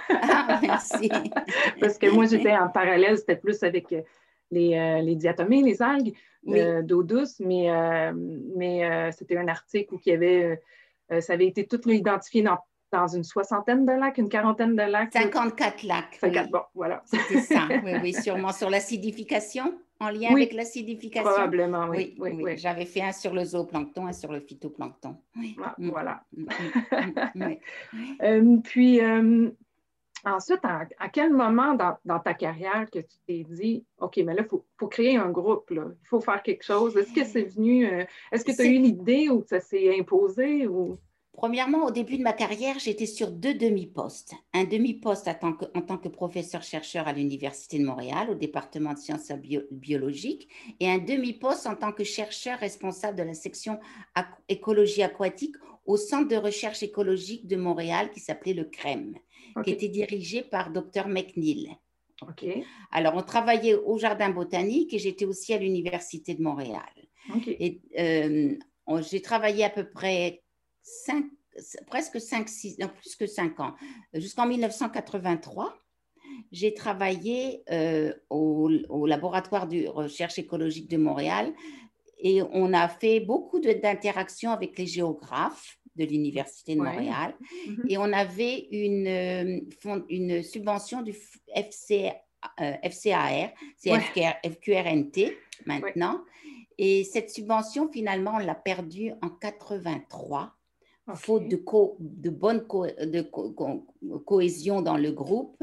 ah, 0.08 0.58
merci. 0.62 1.10
Parce 1.80 1.98
que 1.98 2.10
moi, 2.10 2.24
j'étais 2.24 2.56
en 2.56 2.68
parallèle, 2.68 3.18
c'était 3.18 3.36
plus 3.36 3.62
avec 3.62 3.92
euh, 3.92 4.00
les, 4.50 4.76
euh, 4.76 5.00
les 5.00 5.16
diatomées, 5.16 5.62
les 5.62 5.82
algues 5.82 6.14
euh, 6.48 6.82
d'eau 6.82 7.02
douce, 7.02 7.40
mais, 7.40 7.70
euh, 7.70 8.12
mais 8.56 9.10
c'était 9.12 9.36
un 9.36 9.48
article 9.48 9.94
où 9.94 10.00
il 10.04 10.10
y 10.10 10.14
avait, 10.14 10.60
ça 11.20 11.34
avait 11.34 11.46
été 11.46 11.66
tout 11.66 11.80
identifié 11.90 12.42
dans, 12.42 12.58
dans, 12.92 13.08
une 13.08 13.24
soixantaine 13.24 13.84
de 13.84 13.92
lacs, 13.92 14.18
une 14.18 14.28
quarantaine 14.28 14.74
de 14.74 14.82
lacs. 14.82 15.12
54 15.12 15.82
lacs. 15.82 16.20
Bon, 16.50 16.62
voilà. 16.74 17.02
C'était 17.06 17.40
ça, 17.40 17.68
oui, 17.84 17.92
oui, 18.02 18.14
sûrement 18.14 18.52
sur 18.52 18.70
l'acidification, 18.70 19.78
en 20.00 20.10
lien 20.10 20.30
avec 20.30 20.54
l'acidification. 20.54 21.28
Probablement, 21.28 21.88
oui. 21.88 22.14
Oui, 22.18 22.30
oui, 22.40 22.56
J'avais 22.56 22.86
fait 22.86 23.02
un 23.02 23.12
sur 23.12 23.34
le 23.34 23.44
zooplancton, 23.44 24.06
un 24.06 24.12
sur 24.12 24.32
le 24.32 24.40
phytoplancton. 24.40 25.16
Ah, 25.62 25.74
voilà. 25.78 26.24
Mm, 26.34 26.46
mm, 27.34 28.40
mm, 28.40 28.62
puis, 28.62 29.00
Ensuite, 30.24 30.60
à, 30.64 31.08
quel 31.08 31.32
moment 31.32 31.74
dans, 31.74 32.18
ta 32.18 32.34
carrière 32.34 32.86
que 32.90 32.98
tu 32.98 33.16
t'es 33.26 33.44
dit, 33.48 33.84
OK, 34.00 34.16
mais 34.18 34.34
là, 34.34 34.42
il 34.42 34.48
faut, 34.48 34.86
créer 34.88 35.16
un 35.16 35.30
groupe, 35.30 35.70
il 35.70 35.82
faut 36.04 36.20
faire 36.20 36.42
quelque 36.42 36.64
chose. 36.64 36.96
Est-ce 36.96 37.12
que 37.12 37.24
c'est 37.24 37.44
venu, 37.44 37.86
euh, 37.86 38.04
est-ce 38.32 38.44
que 38.44 38.52
tu 38.52 38.62
as 38.62 38.66
eu 38.66 38.78
l'idée 38.78 39.28
ou 39.28 39.44
ça 39.46 39.60
s'est 39.60 39.98
imposé? 39.98 40.66
Ou... 40.66 40.96
Premièrement, 41.32 41.84
au 41.84 41.92
début 41.92 42.18
de 42.18 42.24
ma 42.24 42.32
carrière, 42.32 42.80
j'étais 42.80 43.06
sur 43.06 43.30
deux 43.30 43.54
demi-postes. 43.54 44.34
Un 44.52 44.64
demi-poste 44.64 45.28
en 45.28 45.82
tant 45.82 45.98
que 45.98 46.08
professeur-chercheur 46.08 47.06
à 47.06 47.12
l'Université 47.12 47.78
de 47.78 47.84
Montréal, 47.84 48.28
au 48.30 48.34
département 48.34 48.92
de 48.92 48.98
sciences 48.98 49.30
biologiques, 49.70 50.48
et 50.80 50.90
un 50.90 50.98
demi-poste 50.98 51.68
en 51.68 51.76
tant 51.76 51.92
que 51.92 52.02
chercheur 52.02 52.58
responsable 52.58 53.16
de 53.16 53.22
la 53.22 53.34
section 53.34 53.78
écologie 54.48 55.04
aquatique 55.04 55.54
au 55.88 55.96
Centre 55.96 56.28
de 56.28 56.36
recherche 56.36 56.82
écologique 56.82 57.46
de 57.46 57.56
Montréal 57.56 58.10
qui 58.10 58.20
s'appelait 58.20 58.52
le 58.52 58.64
CREM, 58.64 59.14
qui 59.64 59.70
était 59.70 59.88
dirigé 59.88 60.42
par 60.42 60.70
Dr. 60.70 61.08
McNeil. 61.08 61.76
Alors, 62.90 63.14
on 63.14 63.22
travaillait 63.22 63.74
au 63.74 63.96
Jardin 63.98 64.30
botanique 64.30 64.92
et 64.92 64.98
j'étais 64.98 65.24
aussi 65.24 65.54
à 65.54 65.58
l'Université 65.58 66.34
de 66.34 66.42
Montréal. 66.42 66.82
Et 67.46 67.80
euh, 67.98 68.56
j'ai 69.02 69.22
travaillé 69.22 69.64
à 69.64 69.70
peu 69.70 69.88
près 69.88 70.42
presque 71.86 72.20
5, 72.20 72.48
6, 72.48 72.78
non, 72.78 72.88
plus 72.88 73.16
que 73.16 73.26
5 73.26 73.60
ans, 73.60 73.74
jusqu'en 74.14 74.46
1983 74.46 75.78
j'ai 76.52 76.74
travaillé 76.74 77.62
euh, 77.70 78.12
au, 78.30 78.68
laboratoire 79.06 79.66
de 79.66 79.86
recherche 79.86 80.38
écologique 80.38 80.88
de 80.88 80.96
Montréal 80.96 81.52
et 82.18 82.42
on 82.52 82.72
a 82.72 82.88
fait 82.88 83.20
beaucoup 83.20 83.60
d'interactions 83.60 84.50
avec 84.50 84.78
les 84.78 84.86
géographes 84.86 85.78
de 85.98 86.04
l'Université 86.04 86.74
de 86.74 86.80
Montréal. 86.80 87.34
Mhm. 87.66 87.84
Et 87.88 87.98
on 87.98 88.12
avait 88.12 88.68
une, 88.70 89.06
euh, 89.06 90.02
une 90.08 90.42
subvention 90.42 91.02
du 91.02 91.14
FC, 91.54 92.12
FCAR, 92.82 93.50
c'est 93.76 93.90
FQRNT 94.44 95.32
maintenant. 95.66 96.22
Et 96.78 97.02
cette 97.02 97.30
subvention, 97.30 97.90
finalement, 97.90 98.34
on 98.36 98.38
l'a 98.38 98.54
perdue 98.54 99.12
en 99.22 99.28
83 99.28 100.57
faute 101.14 101.48
de, 101.48 101.62
de 102.00 102.30
bonne 102.30 102.66
de 102.66 103.22
cohésion 104.24 104.82
dans 104.82 104.96
le 104.96 105.12
groupe. 105.12 105.62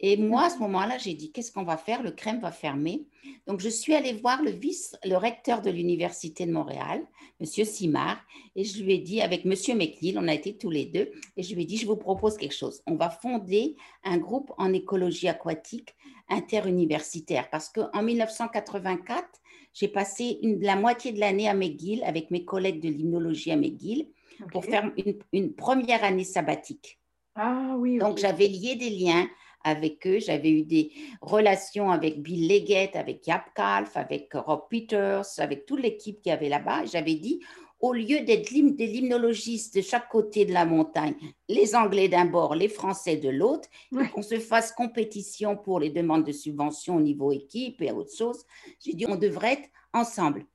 Et 0.00 0.16
moi, 0.16 0.44
à 0.44 0.50
ce 0.50 0.58
moment-là, 0.58 0.98
j'ai 0.98 1.14
dit, 1.14 1.32
qu'est-ce 1.32 1.52
qu'on 1.52 1.64
va 1.64 1.76
faire? 1.76 2.02
Le 2.02 2.10
crème 2.10 2.40
va 2.40 2.50
fermer. 2.50 3.06
Donc, 3.46 3.60
je 3.60 3.68
suis 3.68 3.94
allée 3.94 4.12
voir 4.12 4.42
le 4.42 4.50
vice, 4.50 4.96
le 5.04 5.16
recteur 5.16 5.62
de 5.62 5.70
l'Université 5.70 6.46
de 6.46 6.52
Montréal, 6.52 7.02
Monsieur 7.40 7.64
Simard, 7.64 8.18
et 8.54 8.64
je 8.64 8.82
lui 8.82 8.94
ai 8.94 8.98
dit, 8.98 9.20
avec 9.20 9.44
Monsieur 9.44 9.74
McNeil, 9.74 10.16
on 10.18 10.28
a 10.28 10.34
été 10.34 10.56
tous 10.56 10.70
les 10.70 10.86
deux, 10.86 11.10
et 11.36 11.42
je 11.42 11.54
lui 11.54 11.62
ai 11.62 11.66
dit, 11.66 11.76
je 11.76 11.86
vous 11.86 11.96
propose 11.96 12.36
quelque 12.36 12.54
chose. 12.54 12.82
On 12.86 12.96
va 12.96 13.10
fonder 13.10 13.76
un 14.04 14.18
groupe 14.18 14.52
en 14.58 14.72
écologie 14.72 15.28
aquatique 15.28 15.94
interuniversitaire, 16.28 17.48
parce 17.50 17.68
qu'en 17.68 18.02
1984, 18.02 19.24
j'ai 19.74 19.88
passé 19.88 20.38
une, 20.42 20.60
la 20.60 20.76
moitié 20.76 21.12
de 21.12 21.20
l'année 21.20 21.48
à 21.48 21.54
McGill 21.54 22.04
avec 22.04 22.30
mes 22.30 22.44
collègues 22.44 22.80
de 22.80 22.88
l'hymnologie 22.88 23.50
à 23.50 23.56
McGill 23.56 24.08
pour 24.50 24.64
faire 24.64 24.90
une, 25.32 25.54
première 25.54 26.04
année 26.04 26.24
sabbatique. 26.24 26.98
Ah 27.34 27.74
oui. 27.78 27.98
Donc, 27.98 28.18
j'avais 28.18 28.46
lié 28.46 28.76
des 28.76 28.90
liens 28.90 29.28
avec 29.64 30.06
eux. 30.06 30.18
J'avais 30.18 30.50
eu 30.50 30.62
des 30.62 30.92
relations 31.20 31.90
avec 31.90 32.20
Bill 32.20 32.48
Leggett, 32.48 32.96
avec 32.96 33.26
Yap 33.26 33.54
Kalf, 33.54 33.96
avec 33.96 34.32
Rob 34.34 34.62
Peters, 34.70 35.26
avec 35.38 35.66
toute 35.66 35.80
l'équipe 35.80 36.20
qui 36.20 36.30
avait 36.30 36.48
là-bas. 36.48 36.84
J'avais 36.84 37.14
dit, 37.14 37.40
au 37.82 37.92
lieu 37.92 38.20
d'être 38.20 38.52
des 38.52 38.86
limnologistes 38.86 39.76
de 39.76 39.82
chaque 39.82 40.08
côté 40.08 40.44
de 40.44 40.52
la 40.52 40.64
montagne, 40.64 41.14
les 41.48 41.74
Anglais 41.74 42.08
d'un 42.08 42.26
bord, 42.26 42.54
les 42.54 42.68
Français 42.68 43.16
de 43.16 43.28
l'autre, 43.28 43.68
qu'on 44.14 44.22
se 44.22 44.38
fasse 44.38 44.72
compétition 44.72 45.56
pour 45.56 45.80
les 45.80 45.90
demandes 45.90 46.24
de 46.24 46.32
subventions 46.32 46.96
au 46.96 47.00
niveau 47.00 47.32
équipe 47.32 47.82
et 47.82 47.90
autre 47.90 48.14
chose, 48.16 48.44
j'ai 48.84 48.94
dit, 48.94 49.04
on 49.08 49.16
devrait 49.16 49.54
être 49.54 49.68
ensemble. 49.92 50.46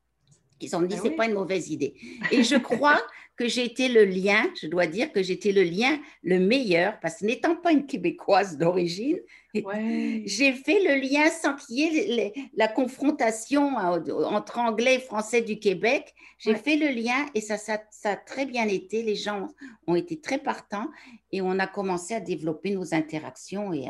Ils 0.61 0.75
ont 0.75 0.81
dit, 0.81 0.95
ben 0.95 1.01
c'est 1.03 1.11
pas 1.11 1.27
une 1.27 1.33
mauvaise 1.33 1.69
idée. 1.69 1.93
Et 2.31 2.43
je 2.43 2.55
crois 2.55 2.99
que 3.37 3.47
j'ai 3.47 3.63
été 3.63 3.87
le 3.87 4.03
lien, 4.03 4.51
je 4.59 4.67
dois 4.67 4.87
dire 4.87 5.11
que 5.11 5.21
j'étais 5.21 5.51
le 5.51 5.63
lien 5.63 5.99
le 6.23 6.39
meilleur, 6.39 6.99
parce 6.99 7.19
que 7.19 7.25
n'étant 7.25 7.55
pas 7.55 7.71
une 7.71 7.85
Québécoise 7.85 8.57
d'origine, 8.57 9.19
j'ai 9.53 10.53
fait 10.53 10.79
le 10.83 10.99
lien 10.99 11.29
sans 11.29 11.55
qu'il 11.55 11.77
y 11.77 11.83
ait 11.83 12.33
la 12.55 12.67
confrontation 12.67 13.77
hein, 13.77 14.03
entre 14.25 14.59
Anglais 14.59 14.95
et 14.95 14.99
Français 14.99 15.41
du 15.41 15.59
Québec. 15.59 16.13
J'ai 16.39 16.55
fait 16.55 16.75
le 16.75 16.89
lien 16.89 17.25
et 17.33 17.41
ça, 17.41 17.57
ça, 17.57 17.79
a 18.03 18.15
très 18.15 18.45
bien 18.45 18.67
été. 18.67 19.03
Les 19.03 19.15
gens 19.15 19.47
ont 19.87 19.95
été 19.95 20.19
très 20.19 20.37
partants 20.39 20.89
et 21.31 21.41
on 21.41 21.59
a 21.59 21.67
commencé 21.67 22.13
à 22.13 22.19
développer 22.19 22.71
nos 22.71 22.93
interactions 22.93 23.73
et 23.73 23.87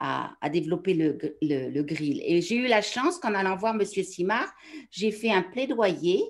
à, 0.00 0.32
à, 0.40 0.48
développer 0.50 0.94
le, 0.94 1.18
le, 1.42 1.70
le, 1.70 1.82
grill. 1.82 2.22
Et 2.24 2.42
j'ai 2.42 2.56
eu 2.56 2.66
la 2.66 2.82
chance 2.82 3.18
qu'en 3.18 3.34
allant 3.34 3.56
voir 3.56 3.74
M. 3.74 3.84
Simard, 3.84 4.52
j'ai 4.90 5.10
fait 5.10 5.30
un 5.30 5.42
plaidoyer 5.42 6.22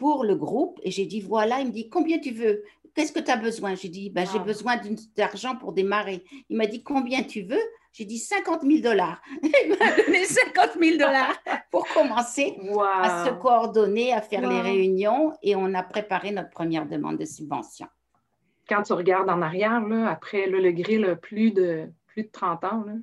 pour 0.00 0.24
le 0.24 0.34
groupe 0.34 0.80
et 0.82 0.90
j'ai 0.90 1.04
dit 1.04 1.20
voilà, 1.20 1.60
il 1.60 1.66
me 1.66 1.72
dit 1.72 1.90
combien 1.90 2.18
tu 2.18 2.32
veux? 2.32 2.64
Qu'est-ce 2.94 3.12
que 3.12 3.20
tu 3.20 3.30
as 3.30 3.36
besoin? 3.36 3.74
J'ai 3.74 3.90
dit 3.90 4.08
ben, 4.08 4.26
j'ai 4.32 4.38
besoin 4.38 4.76
d'argent 5.14 5.54
pour 5.56 5.74
démarrer. 5.74 6.24
Il 6.48 6.56
m'a 6.56 6.66
dit 6.66 6.82
combien 6.82 7.22
tu 7.22 7.42
veux? 7.42 7.60
J'ai 7.92 8.06
dit 8.06 8.18
50 8.18 8.62
000 8.62 8.80
dollars. 8.80 9.20
Il 9.42 9.76
m'a 9.78 10.02
donné 10.02 10.24
50 10.24 10.70
000 10.80 10.96
dollars 10.96 11.36
pour 11.70 11.86
commencer 11.88 12.56
à 12.82 13.26
se 13.26 13.30
coordonner, 13.32 14.14
à 14.14 14.22
faire 14.22 14.48
les 14.48 14.60
réunions 14.62 15.34
et 15.42 15.54
on 15.54 15.74
a 15.74 15.82
préparé 15.82 16.30
notre 16.30 16.50
première 16.50 16.86
demande 16.86 17.18
de 17.18 17.26
subvention. 17.26 17.86
Quand 18.68 18.82
tu 18.82 18.94
regardes 18.94 19.28
en 19.28 19.42
arrière, 19.42 19.80
là, 19.86 20.08
après 20.08 20.46
le 20.46 20.72
grill, 20.72 21.18
plus 21.20 21.50
de, 21.50 21.90
plus 22.06 22.22
de 22.22 22.30
30 22.30 22.64
ans, 22.64 22.84
là, 22.86 22.94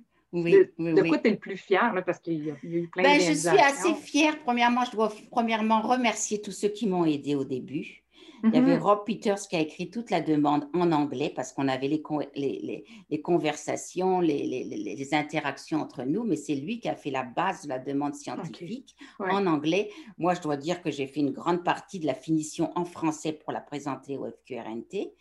oui, 0.43 0.57
de, 0.77 1.01
quoi 1.07 1.17
tu 1.17 1.27
es 1.27 1.31
le 1.31 1.37
plus 1.37 1.57
fier, 1.57 1.93
parce 2.05 2.19
qu'il 2.19 2.45
y, 2.45 2.51
a 2.51 2.55
eu 2.63 2.87
plein 2.87 3.03
ben, 3.03 3.19
Je 3.19 3.33
suis 3.33 3.59
assez 3.59 3.93
fière. 3.95 4.39
Premièrement, 4.43 4.85
je 4.85 4.91
dois 4.91 5.13
premièrement 5.31 5.81
remercier 5.81 6.41
tous 6.41 6.51
ceux 6.51 6.69
qui 6.69 6.87
m'ont 6.87 7.05
aidé 7.05 7.35
au 7.35 7.43
début. 7.43 8.03
Il 8.43 8.53
y 8.53 8.57
avait 8.57 8.75
mhm. 8.75 8.83
Rob 8.83 9.05
Peters 9.05 9.39
qui 9.47 9.55
a 9.55 9.59
écrit 9.59 9.89
toute 9.89 10.09
la 10.09 10.21
demande 10.21 10.67
en 10.73 10.91
anglais 10.91 11.31
parce 11.35 11.53
qu'on 11.53 11.67
avait 11.67 11.87
les, 11.87 12.03
les, 12.35 12.85
les, 13.09 13.21
conversations, 13.21 14.19
les, 14.19 15.09
interactions 15.13 15.81
entre 15.81 16.03
nous, 16.03 16.23
mais 16.23 16.35
c'est 16.35 16.55
lui 16.55 16.79
qui 16.79 16.89
a 16.89 16.95
fait 16.95 17.11
la 17.11 17.23
base 17.23 17.63
de 17.63 17.69
la 17.69 17.79
demande 17.79 18.15
scientifique 18.15 18.95
en 19.19 19.45
anglais. 19.47 19.89
Moi, 20.17 20.33
je 20.33 20.41
dois 20.41 20.57
dire 20.57 20.81
que 20.81 20.91
j'ai 20.91 21.07
fait 21.07 21.21
une 21.21 21.31
grande 21.31 21.63
partie 21.63 21.99
de 21.99 22.05
la 22.05 22.13
finition 22.13 22.71
en 22.75 22.85
français 22.85 23.33
pour 23.33 23.51
la 23.51 23.61
présenter 23.61 24.17
au 24.17 24.27
FQRNT. 24.27 25.13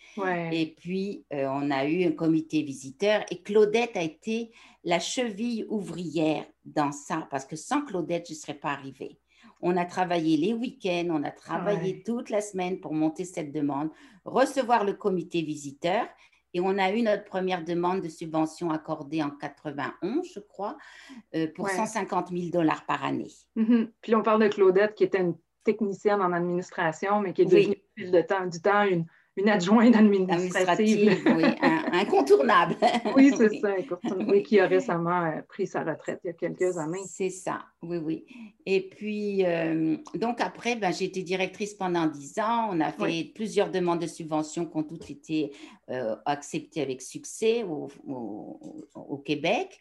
Et 0.53 0.75
puis, 0.79 1.25
euh, 1.33 1.47
on 1.51 1.71
a 1.71 1.87
eu 1.87 2.05
un 2.05 2.13
comité 2.13 2.63
visiteur 2.63 3.25
et 3.31 3.43
Claudette 3.43 3.97
a 3.97 4.03
été 4.03 4.51
la 4.85 5.01
cheville 5.01 5.67
ouvrière 5.69 6.45
dans 6.65 6.93
ça 6.93 7.27
parce 7.31 7.45
que 7.45 7.57
sans 7.57 7.83
Claudette, 7.83 8.27
je 8.29 8.35
ne 8.35 8.39
serais 8.39 8.55
pas 8.55 8.71
arrivée. 8.71 9.19
On 9.61 9.77
a 9.77 9.85
travaillé 9.85 10.37
les 10.37 10.53
week-ends, 10.53 11.09
on 11.11 11.23
a 11.23 11.31
travaillé 11.31 12.03
toute 12.03 12.31
la 12.31 12.41
semaine 12.41 12.81
pour 12.81 12.93
monter 12.93 13.25
cette 13.25 13.53
demande, 13.53 13.91
recevoir 14.25 14.85
le 14.85 14.93
comité 14.93 15.43
visiteur. 15.43 16.07
Et 16.55 16.61
on 16.61 16.79
a 16.79 16.91
eu 16.93 17.03
notre 17.03 17.25
première 17.25 17.65
demande 17.65 18.01
de 18.01 18.09
subvention 18.09 18.71
accordée 18.71 19.23
en 19.23 19.31
91, 19.31 20.27
je 20.33 20.41
crois, 20.41 20.77
euh, 21.35 21.49
pour 21.55 21.69
150 21.69 22.29
000 22.31 22.51
dollars 22.51 22.87
par 22.87 23.05
année. 23.05 23.31
Mm-hmm. 23.57 23.91
Puis 24.01 24.15
on 24.15 24.23
parle 24.23 24.43
de 24.43 24.49
Claudette, 24.49 24.95
qui 24.95 25.05
était 25.05 25.21
une 25.21 25.37
technicienne 25.65 26.23
en 26.23 26.33
administration, 26.33 27.21
mais 27.21 27.33
qui 27.33 27.43
est 27.43 27.47
devenue, 27.47 27.83
oui. 27.99 28.11
de 28.11 28.21
temps, 28.23 28.47
du 28.47 28.63
temps, 28.63 28.85
une, 28.85 29.05
une 29.37 29.49
adjointe 29.51 29.95
administrative. 29.95 31.23
oui, 31.27 31.45
incontournable. 31.93 32.77
oui, 33.17 33.33
c'est 33.37 33.61
ça, 33.61 33.75
oui, 34.27 34.43
qui 34.43 34.59
a 34.59 34.67
récemment 34.67 35.25
euh, 35.25 35.43
pris 35.47 35.67
sa 35.67 35.85
retraite 35.85 36.21
il 36.25 36.29
y 36.29 36.31
a 36.31 36.33
quelques 36.33 36.79
années. 36.79 37.03
C'est 37.07 37.31
ça, 37.31 37.61
oui, 37.83 37.99
oui. 37.99 38.25
Et 38.65 38.89
puis, 38.89 39.45
euh, 39.45 39.97
donc 40.15 40.41
après, 40.41 40.77
ben, 40.77 40.93
j'ai 40.93 41.05
été 41.05 41.23
directrice 41.23 41.75
pendant 41.75 42.07
dix 42.07 42.39
ans. 42.39 42.71
On 42.73 42.81
a 42.81 42.93
fait 42.93 43.31
plusieurs 43.35 43.71
demandes 43.71 44.01
de 44.01 44.07
subventions 44.07 44.67
qui 44.67 44.77
ont 44.77 44.83
toutes 44.83 45.11
été 45.11 45.53
euh, 45.91 46.17
acceptées 46.25 46.81
avec 46.81 47.03
succès 47.03 47.63
au, 47.63 47.89
au, 48.07 49.19
Québec. 49.19 49.81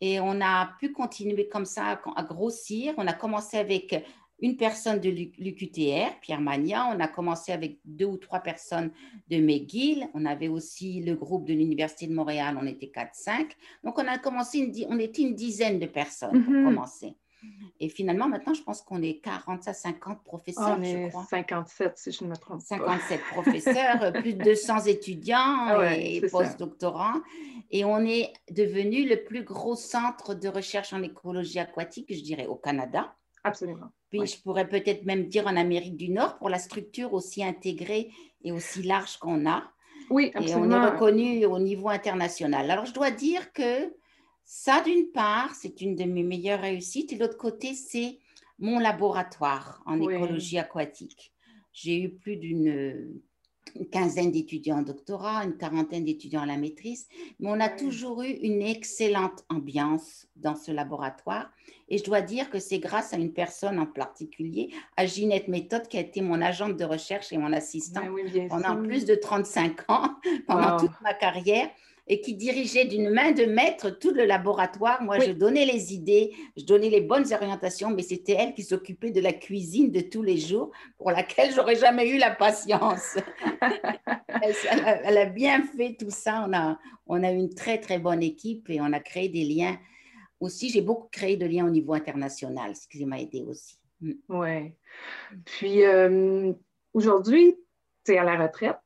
Et 0.00 0.20
on 0.20 0.40
a 0.40 0.70
pu 0.78 0.92
continuer 0.92 1.48
comme 1.48 1.64
ça 1.64 2.00
à 2.16 2.22
grossir. 2.22 2.94
On 2.98 3.06
a 3.06 3.12
commencé 3.12 3.56
avec 3.58 4.04
une 4.42 4.56
personne 4.56 4.98
de 4.98 5.08
l'UQTR, 5.08 6.18
Pierre 6.20 6.40
Magnan. 6.40 6.94
On 6.94 7.00
a 7.00 7.06
commencé 7.06 7.52
avec 7.52 7.78
deux 7.84 8.06
ou 8.06 8.16
trois 8.16 8.40
personnes 8.40 8.90
de 9.30 9.38
McGill. 9.38 10.08
On 10.14 10.26
avait 10.26 10.48
aussi 10.48 11.00
le 11.00 11.14
groupe 11.14 11.46
de 11.46 11.54
l'Université 11.54 12.08
de 12.08 12.14
Montréal, 12.14 12.58
on 12.60 12.66
était 12.66 12.90
4-5. 12.94 13.52
Donc, 13.84 13.98
on 13.98 14.06
a 14.06 14.18
commencé, 14.18 14.70
on 14.88 14.98
était 14.98 15.22
une 15.22 15.36
dizaine 15.36 15.78
de 15.78 15.86
personnes 15.86 16.44
pour 16.44 16.52
mhm. 16.52 16.64
commencer. 16.64 17.14
Et 17.80 17.88
finalement, 17.88 18.28
maintenant, 18.28 18.54
je 18.54 18.62
pense 18.62 18.82
qu'on 18.82 19.02
est 19.02 19.18
40 19.18 19.66
à 19.66 19.72
50 19.72 20.22
professeurs, 20.22 20.76
on 20.78 20.82
est 20.82 21.10
57, 21.10 21.98
si 21.98 22.12
je 22.12 22.24
ne 22.24 22.30
me 22.30 22.36
trompe 22.36 22.60
pas. 22.60 22.76
57 22.76 23.20
professeurs, 23.32 24.12
plus 24.20 24.34
de 24.34 24.44
200 24.44 24.84
étudiants 24.86 25.66
ah 25.68 25.96
et 25.96 26.20
postdoctorants. 26.20 27.20
Et 27.70 27.84
on 27.84 27.98
est 28.04 28.32
devenu 28.50 29.08
le 29.08 29.24
plus 29.24 29.42
gros 29.42 29.74
centre 29.74 30.34
de 30.34 30.48
recherche 30.48 30.92
en 30.92 31.02
écologie 31.02 31.58
aquatique, 31.58 32.14
je 32.14 32.22
dirais, 32.22 32.46
au 32.46 32.56
Canada. 32.56 33.14
Absolument. 33.42 33.90
Puis 34.12 34.26
je 34.26 34.42
pourrais 34.42 34.68
peut-être 34.68 35.06
même 35.06 35.26
dire 35.28 35.46
en 35.46 35.56
Amérique 35.56 35.96
du 35.96 36.10
Nord 36.10 36.36
pour 36.36 36.50
la 36.50 36.58
structure 36.58 37.14
aussi 37.14 37.42
intégrée 37.42 38.10
et 38.44 38.52
aussi 38.52 38.82
large 38.82 39.16
qu'on 39.16 39.46
a. 39.48 39.64
Oui, 40.10 40.30
absolument. 40.34 40.76
Et 40.76 40.78
on 40.78 40.82
est 40.82 40.90
reconnu 40.90 41.46
au 41.46 41.58
niveau 41.58 41.88
international. 41.88 42.70
Alors 42.70 42.84
je 42.84 42.92
dois 42.92 43.10
dire 43.10 43.52
que 43.52 43.94
ça, 44.44 44.82
d'une 44.82 45.10
part, 45.12 45.54
c'est 45.54 45.80
une 45.80 45.96
de 45.96 46.04
mes 46.04 46.22
meilleures 46.22 46.60
réussites. 46.60 47.12
Et 47.12 47.16
de 47.16 47.20
l'autre 47.20 47.38
côté, 47.38 47.72
c'est 47.72 48.18
mon 48.58 48.78
laboratoire 48.78 49.82
en 49.86 49.98
écologie 50.00 50.58
aquatique. 50.58 51.32
J'ai 51.72 52.02
eu 52.02 52.10
plus 52.10 52.36
d'une 52.36 53.18
une 53.76 53.86
quinzaine 53.86 54.30
d'étudiants 54.30 54.78
en 54.78 54.82
doctorat, 54.82 55.44
une 55.44 55.56
quarantaine 55.56 56.04
d'étudiants 56.04 56.42
à 56.42 56.46
la 56.46 56.56
maîtrise, 56.56 57.08
mais 57.40 57.48
on 57.50 57.60
a 57.60 57.68
toujours 57.68 58.22
eu 58.22 58.30
une 58.30 58.62
excellente 58.62 59.44
ambiance 59.48 60.26
dans 60.36 60.54
ce 60.54 60.70
laboratoire. 60.70 61.50
Et 61.88 61.98
je 61.98 62.04
dois 62.04 62.22
dire 62.22 62.50
que 62.50 62.58
c'est 62.58 62.78
grâce 62.78 63.12
à 63.12 63.16
une 63.16 63.32
personne 63.32 63.78
en 63.78 63.86
particulier, 63.86 64.70
à 64.96 65.06
Ginette 65.06 65.48
Méthode, 65.48 65.88
qui 65.88 65.98
a 65.98 66.00
été 66.00 66.20
mon 66.20 66.40
agente 66.40 66.76
de 66.76 66.84
recherche 66.84 67.32
et 67.32 67.38
mon 67.38 67.52
assistant 67.52 68.02
ben 68.02 68.48
pendant 68.48 68.82
plus 68.82 69.04
de 69.04 69.14
35 69.14 69.90
ans, 69.90 70.14
pendant 70.46 70.78
toute 70.78 71.00
ma 71.02 71.14
carrière 71.14 71.70
et 72.12 72.20
qui 72.20 72.34
dirigeait 72.34 72.84
d'une 72.84 73.08
main 73.08 73.32
de 73.32 73.46
maître 73.46 73.88
tout 73.88 74.12
le 74.12 74.26
laboratoire. 74.26 75.02
Moi, 75.02 75.18
je 75.18 75.30
donnais 75.30 75.64
les 75.64 75.94
idées, 75.94 76.34
je 76.58 76.64
donnais 76.66 76.90
les 76.90 77.00
bonnes 77.00 77.32
orientations, 77.32 77.88
mais 77.88 78.02
c'était 78.02 78.34
elle 78.34 78.52
qui 78.52 78.64
s'occupait 78.64 79.12
de 79.12 79.20
la 79.22 79.32
cuisine 79.32 79.90
de 79.90 80.02
tous 80.02 80.22
les 80.22 80.36
jours, 80.36 80.72
pour 80.98 81.10
laquelle 81.10 81.54
j'aurais 81.54 81.76
jamais 81.76 82.10
eu 82.10 82.18
la 82.18 82.30
patience. 82.30 83.16
elle, 84.28 85.16
a, 85.16 85.24
bien 85.24 85.62
fait 85.62 85.96
tout 85.98 86.10
ça. 86.10 86.44
On 86.46 86.52
a, 86.52 86.78
on 87.06 87.24
a 87.24 87.30
une 87.30 87.48
très, 87.54 87.78
très 87.80 87.98
bonne 87.98 88.22
équipe 88.22 88.68
et 88.68 88.78
on 88.82 88.92
a 88.92 89.00
créé 89.00 89.30
des 89.30 89.44
liens. 89.44 89.78
Aussi, 90.38 90.68
j'ai 90.68 90.82
beaucoup 90.82 91.08
créé 91.10 91.38
de 91.38 91.46
liens 91.46 91.66
au 91.66 91.70
niveau 91.70 91.94
international, 91.94 92.76
ce 92.76 92.86
qui 92.88 93.06
m'a 93.06 93.22
aidé 93.22 93.40
aussi. 93.40 93.78
Mm. 94.02 94.12
Oui. 94.28 94.74
Puis, 95.46 95.82
euh, 95.82 96.52
aujourd'hui, 96.92 97.56
tu 98.04 98.12
es 98.12 98.18
à 98.18 98.24
la 98.24 98.36
retraite 98.36 98.76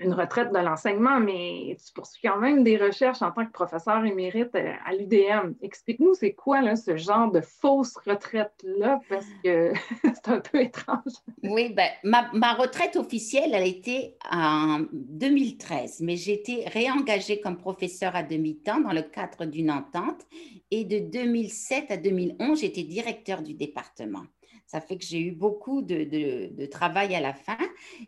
une 0.00 0.14
retraite 0.14 0.52
de 0.52 0.58
l'enseignement, 0.58 1.20
mais 1.20 1.76
tu 1.84 1.92
poursuis 1.92 2.20
quand 2.22 2.38
même 2.38 2.64
des 2.64 2.76
recherches 2.76 3.22
en 3.22 3.30
tant 3.30 3.44
que 3.44 3.52
professeur 3.52 4.04
émérite 4.04 4.54
euh, 4.54 4.72
à 4.84 4.94
l'UDM. 4.94 5.54
Explique-nous, 5.62 6.14
c'est 6.14 6.32
quoi 6.32 6.60
là, 6.60 6.76
ce 6.76 6.96
genre 6.96 7.30
de 7.30 7.40
fausse 7.40 7.96
retraite-là, 8.06 9.00
parce 9.08 9.26
que 9.44 9.72
c'est 10.02 10.28
un 10.28 10.40
peu 10.40 10.60
étrange. 10.60 11.12
Oui, 11.42 11.72
ben, 11.74 11.88
ma, 12.04 12.30
ma, 12.32 12.54
retraite 12.54 12.96
officielle, 12.96 13.50
elle 13.52 13.62
a 13.62 13.66
été 13.66 14.16
en 14.30 14.80
2013, 14.92 16.00
mais 16.00 16.16
j'ai 16.16 16.34
été 16.34 16.64
réengagée 16.68 17.40
comme 17.40 17.56
professeur 17.56 18.14
à 18.16 18.22
demi-temps 18.22 18.80
dans 18.80 18.92
le 18.92 19.02
cadre 19.02 19.44
d'une 19.44 19.70
entente, 19.70 20.26
et 20.70 20.84
de 20.84 20.98
2007 20.98 21.90
à 21.90 21.96
2011, 21.96 22.60
j'étais 22.60 22.82
directeur 22.82 23.42
du 23.42 23.54
département. 23.54 24.24
Ça 24.66 24.80
fait 24.82 24.98
que 24.98 25.04
j'ai 25.04 25.20
eu 25.20 25.32
beaucoup 25.32 25.80
de, 25.80 26.04
de, 26.04 26.54
de, 26.54 26.66
travail 26.66 27.14
à 27.14 27.20
la 27.20 27.32
fin, 27.32 27.56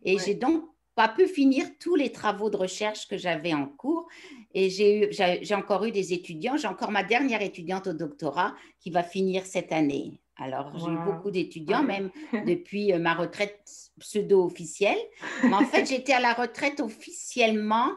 et 0.04 0.18
j'ai 0.18 0.35
donc 0.35 0.64
pas 0.94 1.09
pu 1.09 1.26
finir 1.26 1.66
tous 1.78 1.94
les 1.94 2.12
travaux 2.12 2.50
de 2.50 2.56
recherche 2.56 3.09
que 3.09 3.16
j'avais 3.16 3.54
en 3.54 3.66
cours. 3.66 4.09
Et 4.54 4.68
j'ai 4.70 5.54
encore 5.54 5.85
eu 5.85 5.92
des 5.92 6.12
étudiants. 6.12 6.56
J'ai 6.56 6.68
encore 6.68 6.90
ma 6.90 7.02
dernière 7.02 7.42
étudiante 7.42 7.87
au 7.87 7.92
doctorat 7.92 8.54
qui 8.80 8.90
va 8.90 9.02
finir 9.02 9.47
cette 9.47 9.73
année. 9.73 10.20
Alors, 10.37 10.73
j'ai 10.78 10.90
eu 10.90 10.99
beaucoup 11.04 11.30
d'étudiants, 11.30 11.82
même 11.82 12.11
depuis 12.47 12.92
euh, 12.94 12.99
ma 12.99 13.14
retraite 13.14 13.61
pseudo-officielle. 13.99 14.99
Mais 15.42 15.52
en 15.52 15.66
fait, 15.66 15.85
j'étais 15.87 16.14
à 16.14 16.20
la 16.20 16.32
retraite 16.32 16.80
officiellement 16.80 17.90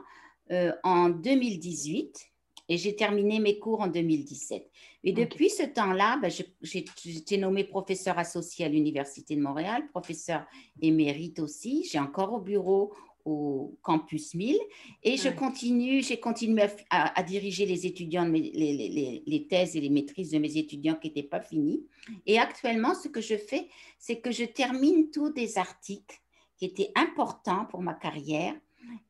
euh, 0.52 0.74
en 0.84 1.08
2018 1.08 2.33
et 2.74 2.78
j'ai 2.78 2.96
terminé 2.96 3.40
mes 3.40 3.60
cours 3.60 3.82
en 3.82 3.88
2017. 3.88 4.68
Et 5.04 5.14
depuis 5.14 5.52
ce 5.52 5.62
temps-là, 5.62 6.18
ben, 6.20 6.32
j'ai 6.64 6.86
été 7.06 7.38
nommée 7.38 7.66
professeur 7.66 8.18
associé 8.18 8.66
à 8.66 8.70
l'Université 8.70 9.36
de 9.36 9.42
Montréal, 9.42 9.88
professeur 9.90 10.44
émérite 10.82 11.38
aussi. 11.38 11.88
J'ai 11.92 12.00
encore 12.00 12.34
au 12.34 12.40
bureau 12.40 12.92
au 13.26 13.78
campus 13.84 14.34
1000 14.34 14.58
et 15.04 15.18
je 15.18 15.30
continue, 15.30 16.02
j'ai 16.02 16.20
continué 16.20 16.64
à, 16.90 17.22
diriger 17.22 17.68
les 17.68 17.86
étudiants, 17.86 18.26
les, 18.26 18.52
les, 18.52 19.24
les, 19.24 19.48
thèses 19.48 19.78
et 19.78 19.80
les 19.80 19.92
maîtrises 19.92 20.32
de 20.32 20.40
mes 20.40 20.58
étudiants 20.58 20.96
qui 20.96 21.10
n'étaient 21.10 21.22
pas 21.22 21.42
finis. 21.42 21.86
Et 22.26 22.40
actuellement, 22.40 22.96
ce 22.96 23.08
que 23.08 23.22
je 23.22 23.38
fais, 23.38 23.68
c'est 24.00 24.20
que 24.20 24.32
je 24.32 24.46
termine 24.46 25.12
tous 25.12 25.30
des 25.30 25.60
articles 25.60 26.20
qui 26.58 26.66
étaient 26.66 26.92
importants 26.96 27.66
pour 27.66 27.84
ma 27.84 27.94
carrière 27.94 28.56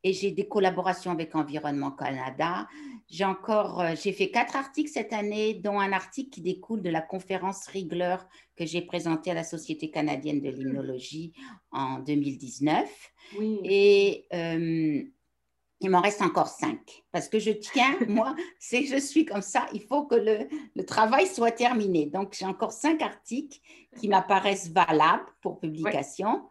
et 0.03 0.13
j'ai 0.13 0.31
des 0.31 0.47
collaborations 0.47 1.11
avec 1.11 1.35
Environnement 1.35 1.91
Canada. 1.91 2.67
J'ai 3.09 3.25
encore, 3.25 3.81
euh, 3.81 3.93
j'ai 4.01 4.11
fait 4.11 4.31
quatre 4.31 4.55
articles 4.55 4.89
cette 4.89 5.13
année, 5.13 5.53
dont 5.55 5.79
un 5.79 5.91
article 5.91 6.29
qui 6.29 6.41
découle 6.41 6.81
de 6.81 6.89
la 6.89 7.01
conférence 7.01 7.67
Rigler 7.67 8.17
que 8.55 8.65
j'ai 8.65 8.81
présentée 8.81 9.31
à 9.31 9.33
la 9.33 9.43
Société 9.43 9.89
canadienne 9.91 10.41
de 10.41 10.49
l'immunologie 10.49 11.33
en 11.71 11.99
2019. 11.99 12.89
Oui. 13.37 13.59
Et 13.63 14.27
euh, 14.33 15.03
il 15.83 15.89
m'en 15.89 16.01
reste 16.01 16.21
encore 16.21 16.47
cinq. 16.47 17.03
Parce 17.11 17.27
que 17.27 17.39
je 17.39 17.51
tiens, 17.51 17.97
moi, 18.07 18.35
c'est 18.57 18.85
je 18.85 18.97
suis 18.97 19.25
comme 19.25 19.41
ça, 19.41 19.67
il 19.73 19.81
faut 19.81 20.05
que 20.05 20.15
le, 20.15 20.47
le 20.75 20.85
travail 20.85 21.27
soit 21.27 21.51
terminé. 21.51 22.05
Donc, 22.05 22.35
j'ai 22.37 22.45
encore 22.45 22.71
cinq 22.71 23.01
articles 23.01 23.59
qui 23.99 24.07
m'apparaissent 24.07 24.71
valables 24.71 25.25
pour 25.41 25.59
publication 25.59 26.47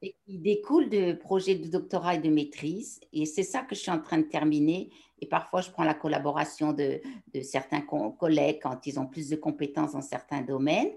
et 0.00 0.14
qui 0.24 0.38
découlent 0.38 0.88
de 0.88 1.12
projets 1.12 1.56
de 1.56 1.68
doctorat 1.68 2.14
et 2.14 2.18
de 2.18 2.30
maîtrise. 2.30 3.00
Et 3.12 3.26
c'est 3.26 3.42
ça 3.42 3.60
que 3.60 3.74
je 3.74 3.80
suis 3.80 3.90
en 3.90 4.00
train 4.00 4.18
de 4.18 4.22
terminer. 4.22 4.90
Et 5.20 5.26
parfois, 5.26 5.60
je 5.60 5.70
prends 5.70 5.84
la 5.84 5.94
collaboration 5.94 6.72
de, 6.72 7.00
de 7.34 7.40
certains 7.42 7.82
collègues 7.82 8.60
quand 8.62 8.86
ils 8.86 8.98
ont 8.98 9.06
plus 9.06 9.28
de 9.28 9.36
compétences 9.36 9.92
dans 9.92 10.02
certains 10.02 10.42
domaines. 10.42 10.92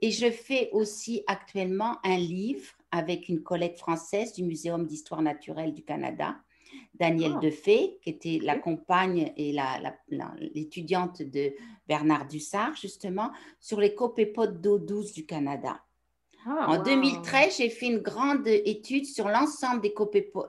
Et 0.00 0.10
je 0.10 0.30
fais 0.30 0.68
aussi 0.72 1.22
actuellement 1.26 1.98
un 2.04 2.16
livre 2.16 2.72
avec 2.90 3.28
une 3.28 3.42
collègue 3.42 3.76
française 3.76 4.32
du 4.32 4.42
Muséum 4.42 4.86
d'histoire 4.86 5.22
naturelle 5.22 5.72
du 5.72 5.82
Canada 5.82 6.36
Danielle 6.94 7.34
ah. 7.36 7.40
Defay, 7.40 7.98
qui 8.02 8.10
était 8.10 8.38
la 8.42 8.58
compagne 8.58 9.32
et 9.36 9.54
l'étudiante 10.54 11.20
la, 11.20 11.26
de 11.26 11.54
Bernard 11.88 12.28
Dussard, 12.28 12.76
justement, 12.76 13.30
sur 13.60 13.80
les 13.80 13.94
copépodes 13.94 14.60
d'eau 14.60 14.78
douce 14.78 15.12
du 15.12 15.26
Canada. 15.26 15.80
Ah, 16.44 16.66
en 16.70 16.82
2013, 16.82 17.56
j'ai 17.58 17.70
fait 17.70 17.86
une 17.86 17.98
grande 17.98 18.48
étude 18.48 19.06
sur 19.06 19.28
l'ensemble 19.28 19.80
des, 19.80 19.94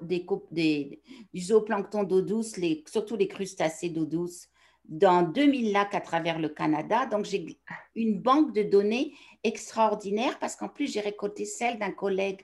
des, 0.01 0.25
des, 0.51 1.01
du 1.33 1.41
zooplancton 1.41 2.03
d'eau 2.03 2.21
douce, 2.21 2.57
les, 2.57 2.83
surtout 2.87 3.15
les 3.15 3.27
crustacés 3.27 3.89
d'eau 3.89 4.05
douce, 4.05 4.47
dans 4.85 5.21
2000 5.21 5.71
lacs 5.71 5.93
à 5.93 6.01
travers 6.01 6.39
le 6.39 6.49
Canada. 6.49 7.05
Donc, 7.05 7.25
j'ai 7.25 7.45
une 7.95 8.19
banque 8.19 8.53
de 8.53 8.63
données 8.63 9.13
extraordinaire 9.43 10.39
parce 10.39 10.55
qu'en 10.55 10.67
plus, 10.67 10.91
j'ai 10.91 10.99
récolté 10.99 11.45
celle 11.45 11.77
d'un 11.77 11.91
collègue 11.91 12.41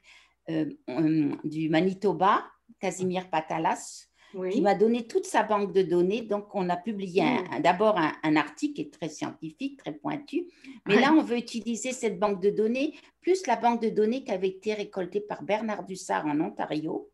euh, 0.50 0.66
euh, 0.90 1.36
du 1.44 1.70
Manitoba 1.70 2.44
Casimir 2.80 3.30
Patalas, 3.30 4.08
qui 4.52 4.62
m'a 4.62 4.76
donné 4.76 5.08
toute 5.08 5.26
sa 5.26 5.44
banque 5.44 5.74
de 5.74 5.82
données. 5.82 6.22
Donc, 6.22 6.54
on 6.54 6.70
a 6.70 6.78
publié 6.78 7.24
mm. 7.24 7.62
d'abord 7.62 7.98
un, 7.98 8.36
article 8.36 8.74
qui 8.74 8.82
est 8.82 8.94
très 8.94 9.10
scientifique, 9.10 9.78
très 9.78 9.94
pointu. 9.94 10.46
Mais 10.86 11.00
là, 11.00 11.14
on 11.14 11.24
veut 11.24 11.38
utiliser 11.38 11.94
cette 11.94 12.20
banque 12.20 12.42
de 12.42 12.50
données, 12.50 12.96
plus 13.22 13.46
la 13.48 13.56
banque 13.56 13.82
de 13.82 13.90
données 13.90 14.24
qui 14.24 14.32
avait 14.32 14.50
été 14.50 14.74
récoltée 14.74 15.22
par 15.22 15.44
Bernard 15.44 15.84
Dussard 15.84 16.26
en 16.26 16.40
Ontario, 16.40 17.10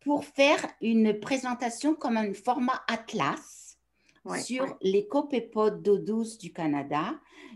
pour 0.00 0.24
faire 0.24 0.66
une 0.80 1.20
présentation 1.20 1.94
comme 1.94 2.16
un 2.16 2.34
format 2.34 2.82
atlas 2.88 3.61
sur 4.42 4.76
les 4.82 5.06
copépodes 5.06 5.82
d'eau 5.82 5.98
douce 5.98 6.38
du 6.38 6.52
Canada 6.52 7.14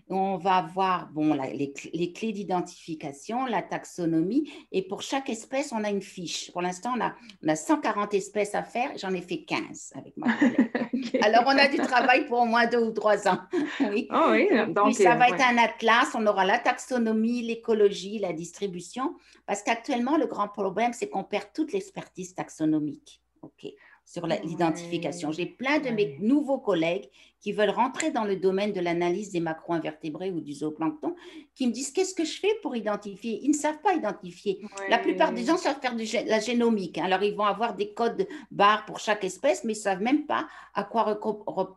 on 0.08 0.36
va 0.36 0.56
avoir 0.56 1.08
bon, 1.08 1.34
les, 1.34 2.12
clés 2.12 2.32
d'identification, 2.32 3.46
la 3.46 3.62
taxonomie, 3.62 4.50
et 4.70 4.82
pour 4.82 5.02
chaque 5.02 5.28
espèce, 5.28 5.72
on 5.72 5.82
a 5.82 5.90
une 5.90 6.02
fiche. 6.02 6.52
Pour 6.52 6.62
l'instant, 6.62 6.94
on 6.96 7.00
a, 7.00 7.14
on 7.44 7.48
a 7.48 7.56
140 7.56 8.14
espèces 8.14 8.54
à 8.54 8.62
faire, 8.62 8.92
j'en 8.96 9.12
ai 9.12 9.20
fait 9.20 9.42
15 9.42 9.94
avec 9.96 10.16
ma 10.16 10.32
collègue. 10.34 11.18
Alors, 11.22 11.44
on 11.46 11.58
a 11.58 11.66
du 11.66 11.78
travail 11.78 12.26
pour 12.26 12.40
au 12.40 12.44
moins 12.44 12.66
deux 12.66 12.82
ou 12.82 12.92
trois 12.92 13.26
ans. 13.26 13.38
oui. 13.80 14.06
Ah 14.10 14.30
oui, 14.30 14.48
donc, 14.72 14.94
ça 14.94 15.16
va 15.16 15.28
être 15.28 15.42
un 15.42 15.58
atlas, 15.58 16.08
on 16.14 16.26
aura 16.26 16.44
la 16.44 16.58
taxonomie, 16.58 17.42
l'écologie, 17.42 18.18
la 18.18 18.32
distribution, 18.32 19.16
parce 19.46 19.62
qu'actuellement, 19.62 20.16
le 20.16 20.26
grand 20.26 20.48
problème, 20.48 20.92
c'est 20.92 21.08
qu'on 21.08 21.24
perd 21.24 21.46
toute 21.52 21.72
l'expertise 21.72 22.34
taxonomique. 22.34 23.22
OK 23.42 23.72
sur 24.06 24.26
l'identification. 24.26 25.32
J'ai 25.32 25.46
plein 25.46 25.80
de 25.80 25.90
mes 25.90 26.16
nouveaux 26.20 26.58
collègues 26.58 27.10
qui 27.40 27.52
veulent 27.52 27.70
rentrer 27.70 28.12
dans 28.12 28.24
le 28.24 28.36
domaine 28.36 28.72
de 28.72 28.80
l'analyse 28.80 29.32
des 29.32 29.40
macro-invertébrés 29.40 30.30
ou 30.30 30.40
du 30.40 30.52
zooplancton, 30.52 31.16
qui 31.54 31.66
me 31.66 31.72
disent 31.72 31.90
qu'est-ce 31.90 32.14
que 32.14 32.24
je 32.24 32.38
fais 32.38 32.54
pour 32.62 32.76
identifier? 32.76 33.40
Ils 33.42 33.50
ne 33.50 33.56
savent 33.56 33.80
pas 33.82 33.94
identifier. 33.94 34.60
La 34.88 34.98
plupart 34.98 35.32
des 35.32 35.44
gens 35.44 35.56
savent 35.56 35.80
faire 35.80 35.96
de 35.96 36.28
la 36.28 36.38
génomique. 36.38 36.98
Hein. 36.98 37.04
Alors, 37.06 37.22
ils 37.24 37.34
vont 37.34 37.44
avoir 37.44 37.74
des 37.74 37.92
codes 37.92 38.28
barres 38.52 38.86
pour 38.86 39.00
chaque 39.00 39.24
espèce, 39.24 39.64
mais 39.64 39.72
ils 39.72 39.78
ne 39.78 39.82
savent 39.82 40.02
même 40.02 40.24
pas 40.24 40.46
à 40.74 40.84
quoi, 40.84 41.20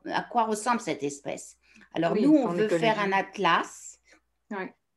à 0.06 0.22
quoi 0.22 0.44
ressemble 0.44 0.82
cette 0.82 1.04
espèce. 1.04 1.58
Alors, 1.96 2.16
nous, 2.16 2.34
on 2.34 2.50
veut 2.50 2.70
faire 2.70 3.00
un 3.00 3.12
atlas 3.12 4.00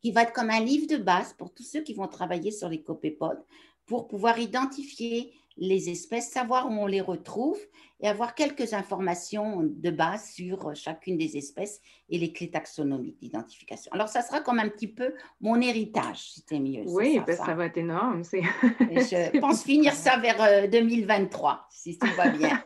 qui 0.02 0.12
va 0.12 0.24
être 0.24 0.34
comme 0.34 0.50
un 0.50 0.60
livre 0.60 0.86
de 0.86 0.98
base 0.98 1.32
pour 1.32 1.52
tous 1.54 1.62
ceux 1.62 1.80
qui 1.80 1.94
vont 1.94 2.08
travailler 2.08 2.50
sur 2.50 2.68
les 2.68 2.82
copépodes 2.82 3.42
pour 3.86 4.06
pouvoir 4.06 4.38
identifier 4.38 5.32
les 5.56 5.90
espèces, 5.90 6.30
savoir 6.30 6.70
où 6.70 6.72
on 6.72 6.86
les 6.86 7.00
retrouve 7.00 7.58
et 8.00 8.08
avoir 8.08 8.34
quelques 8.34 8.72
informations 8.72 9.60
de 9.62 9.90
base 9.90 10.30
sur 10.32 10.74
chacune 10.74 11.16
des 11.16 11.36
espèces 11.36 11.80
et 12.08 12.18
les 12.18 12.32
clés 12.32 12.50
taxonomiques 12.50 13.20
d'identification. 13.20 13.92
Alors, 13.92 14.08
ça 14.08 14.22
sera 14.22 14.40
comme 14.40 14.58
un 14.58 14.68
petit 14.68 14.88
peu 14.88 15.14
mon 15.40 15.60
héritage, 15.60 16.32
c'était 16.32 16.58
mieux. 16.58 16.82
Oui, 16.86 17.16
ça, 17.16 17.22
ben, 17.22 17.36
ça. 17.36 17.54
va 17.54 17.66
être 17.66 17.78
énorme. 17.78 18.24
je 18.24 19.38
pense 19.40 19.62
finir 19.62 19.94
ça 19.94 20.16
vers 20.18 20.68
2023, 20.68 21.52
euh, 21.52 21.56
si 21.70 21.98
tout 21.98 22.12
va 22.16 22.28
bien. 22.30 22.62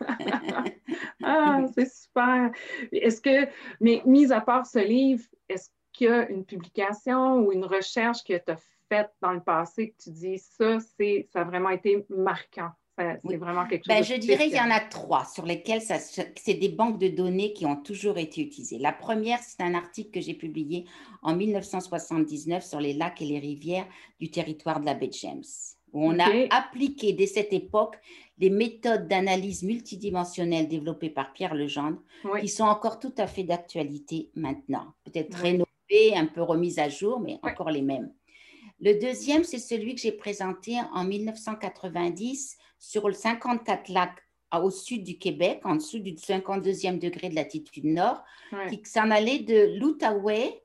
ah, 1.23 1.61
c'est 1.75 1.93
super. 1.93 2.51
Est-ce 2.93 3.21
que, 3.21 3.49
mais 3.81 4.03
mis 4.07 4.33
à 4.33 4.41
part 4.41 4.67
ce 4.67 4.79
livre, 4.79 5.25
est-ce 5.49 5.69
qu'il 5.93 6.07
y 6.07 6.11
a 6.11 6.29
une 6.31 6.45
publication 6.45 7.41
ou 7.41 7.53
une 7.53 7.65
recherche 7.65 8.25
que 8.25 8.37
tu 8.39 8.53
as 8.53 8.57
faite 8.89 9.11
dans 9.21 9.33
le 9.33 9.41
passé 9.41 9.91
que 9.91 10.03
tu 10.03 10.11
dis 10.11 10.39
ça, 10.39 10.79
c'est, 10.97 11.29
ça 11.33 11.41
a 11.41 11.45
vraiment 11.45 11.71
été 11.71 12.05
marquant? 12.09 12.71
C'est 12.99 13.37
vraiment 13.37 13.67
quelque 13.67 13.87
ben, 13.89 13.99
chose. 13.99 14.15
je 14.15 14.21
dirais 14.21 14.47
qu'il 14.47 14.57
y 14.57 14.61
en 14.61 14.71
a 14.71 14.81
trois 14.81 15.27
sur 15.27 15.45
lesquels 15.45 15.83
c'est 15.83 16.55
des 16.55 16.71
banques 16.71 16.99
de 16.99 17.09
données 17.09 17.53
qui 17.53 17.67
ont 17.67 17.77
toujours 17.77 18.17
été 18.17 18.41
utilisées. 18.41 18.79
La 18.79 18.93
première, 18.93 19.39
c'est 19.41 19.61
un 19.61 19.75
article 19.75 20.13
que 20.13 20.21
j'ai 20.23 20.33
publié 20.33 20.87
en 21.21 21.37
1979 21.37 22.65
sur 22.65 22.81
les 22.81 22.95
lacs 22.95 23.21
et 23.21 23.27
les 23.27 23.39
rivières 23.39 23.87
du 24.19 24.31
territoire 24.31 24.81
de 24.81 24.87
la 24.87 24.95
baie 24.95 25.11
James, 25.13 25.45
où 25.93 26.09
on 26.09 26.19
a 26.19 26.27
appliqué 26.51 27.13
dès 27.13 27.27
cette 27.27 27.53
époque 27.53 27.99
les 28.39 28.51
méthodes 28.51 29.09
d'analyse 29.09 29.63
multidimensionnelle 29.63 30.69
développées 30.69 31.11
par 31.11 31.35
Pierre 31.35 31.55
Legendre, 31.55 31.99
qui 32.41 32.49
sont 32.49 32.65
encore 32.65 32.99
tout 32.99 33.15
à 33.19 33.27
fait 33.27 33.45
d'actualité 33.45 34.31
maintenant. 34.35 34.87
Peut-être 35.05 35.37
rénovées, 35.37 35.67
un 36.15 36.27
peu 36.27 36.43
remises 36.43 36.79
à 36.79 36.89
jour, 36.89 37.21
mais 37.21 37.39
encore 37.43 37.71
les 37.71 37.83
mêmes. 37.83 38.11
Le 38.81 38.95
deuxième, 38.95 39.45
c'est 39.45 39.59
celui 39.59 39.95
que 39.95 40.01
j'ai 40.01 40.13
présenté 40.13 40.79
en 40.93 41.05
1990 41.05 42.57
sur 42.79 43.09
le 43.09 43.15
54 43.15 43.89
lacs 43.89 44.23
au 44.53 44.71
sud 44.71 45.05
du 45.05 45.19
Québec, 45.19 45.61
en 45.65 45.77
dessous 45.77 45.99
du 45.99 46.13
52e 46.13 46.99
degré 46.99 47.29
de 47.29 47.35
latitude 47.35 47.85
nord, 47.85 48.23
qui 48.71 48.81
s'en 48.85 49.11
allait 49.11 49.41
de 49.41 49.79
l'Outaouais 49.79 50.63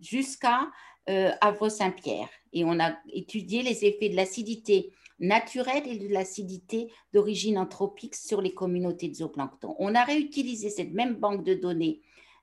jusqu'à 0.00 0.70
euh, 1.08 1.30
Havre-Saint-Pierre. 1.40 2.28
Et 2.52 2.64
on 2.64 2.78
a 2.80 2.96
étudié 3.12 3.62
les 3.62 3.84
effets 3.84 4.08
de 4.08 4.16
l'acidité 4.16 4.92
naturelle 5.20 5.86
et 5.86 5.98
de 5.98 6.08
l'acidité 6.08 6.90
d'origine 7.12 7.58
anthropique 7.58 8.14
sur 8.14 8.40
les 8.40 8.52
communautés 8.52 9.08
de 9.08 9.14
zooplancton. 9.14 9.76
On 9.78 9.94
a 9.94 10.04
réutilisé 10.04 10.70
cette 10.70 10.92
même 10.92 11.14
banque 11.14 11.44
de 11.44 11.54
données. 11.54 12.00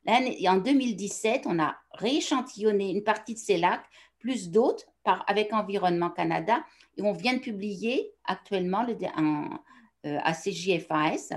En 0.07 0.57
2017, 0.57 1.43
on 1.45 1.59
a 1.59 1.75
rééchantillonné 1.93 2.91
une 2.91 3.03
partie 3.03 3.33
de 3.33 3.39
ces 3.39 3.57
lacs, 3.57 3.85
plus 4.19 4.49
d'autres, 4.49 4.85
avec 5.05 5.53
Environnement 5.53 6.09
Canada, 6.09 6.63
et 6.97 7.01
on 7.01 7.13
vient 7.13 7.33
de 7.33 7.39
publier 7.39 8.11
actuellement 8.25 8.83
le, 8.83 8.93
euh, 8.93 10.17
à 10.23 10.33
CJFAS, 10.33 11.35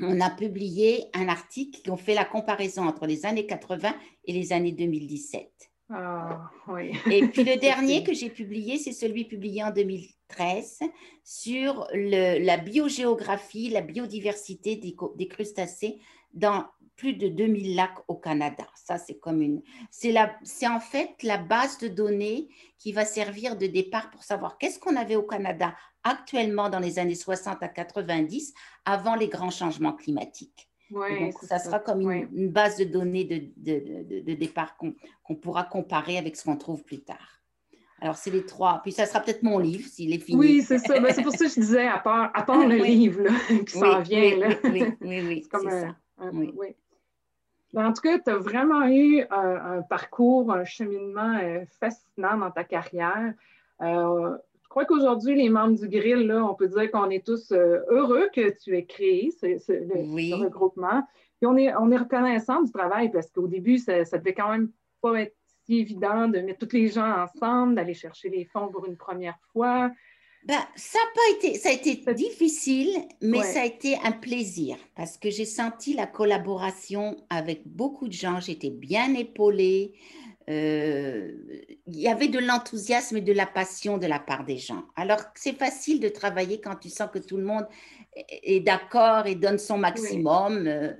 on 0.00 0.20
a 0.20 0.30
publié 0.30 1.04
un 1.14 1.28
article 1.28 1.80
qui 1.80 1.90
ont 1.90 1.96
fait 1.96 2.14
la 2.14 2.24
comparaison 2.24 2.86
entre 2.86 3.06
les 3.06 3.24
années 3.24 3.46
80 3.46 3.94
et 4.24 4.32
les 4.32 4.52
années 4.52 4.72
2017. 4.72 5.48
Ah, 5.90 6.50
oui. 6.68 6.92
Et 7.10 7.26
puis 7.28 7.44
le 7.44 7.56
dernier 7.60 8.02
que 8.02 8.12
j'ai 8.12 8.30
publié, 8.30 8.78
c'est 8.78 8.92
celui 8.92 9.24
publié 9.24 9.62
en 9.62 9.70
2013 9.70 10.80
sur 11.22 11.86
le, 11.92 12.44
la 12.44 12.56
biogéographie, 12.56 13.68
la 13.68 13.82
biodiversité 13.82 14.76
des, 14.76 14.96
des, 15.16 15.28
crustacés 15.28 16.00
dans 16.32 16.64
plus 16.96 17.14
de 17.14 17.28
2000 17.28 17.76
lacs 17.76 17.98
au 18.08 18.14
Canada. 18.16 18.64
Ça, 18.74 18.98
c'est 18.98 19.18
comme 19.18 19.42
une. 19.42 19.62
C'est 19.90 20.16
en 20.66 20.80
fait 20.80 21.10
la 21.22 21.38
base 21.38 21.78
de 21.78 21.88
données 21.88 22.48
qui 22.78 22.92
va 22.92 23.04
servir 23.04 23.56
de 23.56 23.66
départ 23.66 24.10
pour 24.10 24.22
savoir 24.22 24.58
qu'est-ce 24.58 24.78
qu'on 24.78 24.96
avait 24.96 25.16
au 25.16 25.22
Canada 25.22 25.74
actuellement 26.04 26.68
dans 26.68 26.80
les 26.80 26.98
années 26.98 27.14
60 27.14 27.62
à 27.62 27.68
90 27.68 28.52
avant 28.84 29.14
les 29.14 29.28
grands 29.28 29.50
changements 29.50 29.92
climatiques. 29.92 30.68
donc, 30.90 31.34
ça, 31.42 31.58
sera 31.58 31.78
comme 31.78 32.10
une, 32.10 32.50
base 32.50 32.76
de 32.76 32.84
données 32.84 33.24
de, 33.24 33.52
de, 33.56 34.20
de, 34.20 34.34
départ 34.34 34.76
qu'on 34.76 35.34
pourra 35.36 35.64
comparer 35.64 36.18
avec 36.18 36.36
ce 36.36 36.44
qu'on 36.44 36.56
trouve 36.56 36.82
plus 36.82 37.02
tard. 37.02 37.42
Alors, 38.02 38.16
c'est 38.16 38.30
les 38.30 38.44
trois. 38.44 38.80
Puis, 38.82 38.90
ça 38.90 39.06
sera 39.06 39.20
peut-être 39.20 39.44
mon 39.44 39.60
livre 39.60 39.88
s'il 39.88 40.12
est 40.12 40.18
fini. 40.18 40.36
Oui, 40.36 40.62
c'est 40.62 40.78
ça. 40.78 40.98
Ben, 40.98 41.12
c'est 41.14 41.22
pour 41.22 41.30
ça 41.30 41.44
que 41.44 41.50
je 41.52 41.60
disais, 41.60 41.86
à 41.86 41.98
part, 41.98 42.32
à 42.34 42.42
part 42.42 42.58
le 42.66 42.76
livre 42.76 43.22
là, 43.22 43.30
qui 43.64 43.78
s'en 43.78 44.00
vient. 44.00 44.38
Là. 44.38 44.48
Oui, 44.64 44.84
oui, 45.00 45.20
oui. 45.24 45.48
c'est 45.52 45.70
ça. 45.70 45.96
Oui. 46.18 46.74
Ben, 47.72 47.86
en 47.86 47.92
tout 47.92 48.02
cas, 48.02 48.18
tu 48.18 48.30
as 48.30 48.36
vraiment 48.36 48.86
eu 48.86 49.24
un, 49.30 49.82
parcours, 49.82 50.52
un 50.52 50.64
cheminement 50.64 51.38
euh, 51.42 51.64
fascinant 51.80 52.36
dans 52.36 52.50
ta 52.50 52.64
carrière. 52.64 53.32
Euh, 53.80 54.36
je 54.62 54.68
crois 54.68 54.84
qu'aujourd'hui, 54.84 55.34
les 55.36 55.48
membres 55.48 55.78
du 55.78 55.88
Grill, 55.88 56.26
là, 56.26 56.44
on 56.44 56.54
peut 56.54 56.68
dire 56.68 56.90
qu'on 56.90 57.08
est 57.08 57.24
tous 57.24 57.50
euh, 57.52 57.80
heureux 57.88 58.28
que 58.34 58.50
tu 58.62 58.76
aies 58.76 58.84
créé 58.84 59.30
ce, 59.30 60.42
regroupement. 60.42 61.02
Puis 61.38 61.46
on 61.46 61.56
est, 61.56 61.74
on 61.76 61.90
est 61.90 61.96
reconnaissant 61.96 62.62
du 62.62 62.70
travail 62.70 63.10
parce 63.10 63.30
qu'au 63.30 63.48
début, 63.48 63.78
ça 63.78 64.00
ne 64.00 64.18
devait 64.18 64.34
quand 64.34 64.50
même 64.50 64.70
pas 65.00 65.14
être 65.20 65.34
si 65.64 65.78
évident 65.78 66.28
de 66.28 66.40
mettre 66.40 66.66
tous 66.66 66.76
les 66.76 66.88
gens 66.88 67.22
ensemble, 67.22 67.74
d'aller 67.74 67.94
chercher 67.94 68.28
les 68.28 68.44
fonds 68.44 68.68
pour 68.68 68.86
une 68.86 68.96
première 68.96 69.38
fois. 69.52 69.90
Ben, 70.44 70.58
ça 70.74 70.98
a 70.98 71.14
pas 71.14 71.36
été, 71.36 71.58
ça 71.58 71.68
a 71.68 71.72
été 71.72 71.94
difficile, 72.14 72.90
mais 73.20 73.42
ça 73.42 73.62
a 73.62 73.64
été 73.64 73.96
un 74.02 74.10
plaisir 74.10 74.76
parce 74.96 75.16
que 75.16 75.30
j'ai 75.30 75.44
senti 75.44 75.94
la 75.94 76.06
collaboration 76.06 77.16
avec 77.30 77.62
beaucoup 77.66 78.08
de 78.08 78.12
gens. 78.12 78.40
J'étais 78.40 78.70
bien 78.70 79.14
épaulée. 79.14 79.94
Euh, 80.50 81.32
il 81.86 82.00
y 82.00 82.08
avait 82.08 82.26
de 82.26 82.40
l'enthousiasme 82.40 83.18
et 83.18 83.20
de 83.20 83.32
la 83.32 83.46
passion 83.46 83.98
de 83.98 84.06
la 84.08 84.18
part 84.18 84.44
des 84.44 84.58
gens. 84.58 84.82
Alors, 84.96 85.20
c'est 85.36 85.56
facile 85.56 86.00
de 86.00 86.08
travailler 86.08 86.60
quand 86.60 86.74
tu 86.74 86.90
sens 86.90 87.08
que 87.12 87.20
tout 87.20 87.36
le 87.36 87.44
monde 87.44 87.66
est 88.16 88.60
d'accord 88.60 89.26
et 89.26 89.36
donne 89.36 89.58
son 89.58 89.78
maximum. 89.78 90.66
Euh, 90.66 90.92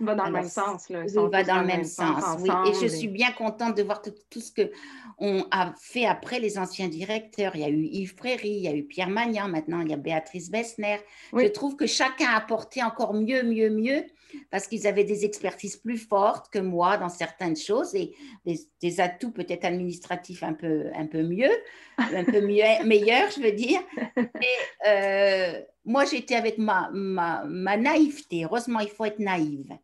va 0.00 0.14
dans 0.14 0.26
le 0.26 0.32
même 0.32 0.48
sens. 0.48 0.88
Là. 0.88 1.04
va 1.06 1.44
dans 1.44 1.60
le 1.60 1.66
même 1.66 1.84
sens, 1.84 2.38
oui. 2.40 2.50
Et 2.68 2.74
je 2.74 2.86
suis 2.86 3.08
bien 3.08 3.32
contente 3.32 3.76
de 3.76 3.82
voir 3.82 4.02
tout, 4.02 4.40
ce 4.40 4.52
qu'on 4.52 5.46
a 5.50 5.74
fait 5.80 6.06
après 6.06 6.40
les 6.40 6.58
anciens 6.58 6.88
directeurs. 6.88 7.54
Il 7.54 7.60
y 7.60 7.64
a 7.64 7.68
eu 7.68 7.84
Yves 7.84 8.16
Fréry, 8.16 8.50
il 8.50 8.62
y 8.62 8.68
a 8.68 8.74
eu 8.74 8.84
Pierre 8.84 9.08
Magnan, 9.08 9.48
maintenant 9.48 9.80
il 9.80 9.90
y 9.90 9.94
a 9.94 9.96
Béatrice 9.96 10.50
Bessner. 10.50 10.98
Je 11.32 11.46
trouve 11.48 11.76
que 11.76 11.86
chacun 11.86 12.28
a 12.28 12.36
apporté 12.36 12.82
encore 12.82 13.14
mieux, 13.14 13.42
mieux, 13.42 13.70
mieux, 13.70 14.04
parce 14.50 14.66
qu'ils 14.66 14.86
avaient 14.86 15.04
des 15.04 15.24
expertises 15.24 15.76
plus 15.76 15.98
fortes 15.98 16.50
que 16.50 16.58
moi 16.58 16.96
dans 16.96 17.08
certaines 17.08 17.56
choses 17.56 17.94
et 17.94 18.14
des, 18.44 19.00
atouts 19.00 19.30
peut-être 19.30 19.64
administratifs 19.64 20.42
un 20.42 20.52
peu, 20.52 20.86
un 20.94 21.06
peu 21.06 21.22
mieux, 21.22 21.50
un 21.98 22.24
peu 22.24 22.40
mieux, 22.40 22.62
meilleurs, 22.84 23.30
je 23.30 23.42
veux 23.42 23.52
dire. 23.52 23.80
Et 24.16 24.88
euh, 24.88 25.60
moi, 25.84 26.04
j'étais 26.04 26.34
avec 26.34 26.58
ma, 26.58 26.90
ma, 26.92 27.44
ma 27.44 27.76
naïveté. 27.76 28.44
Heureusement, 28.44 28.80
il 28.80 28.88
faut 28.88 29.04
être 29.04 29.20
naïve. 29.20 29.76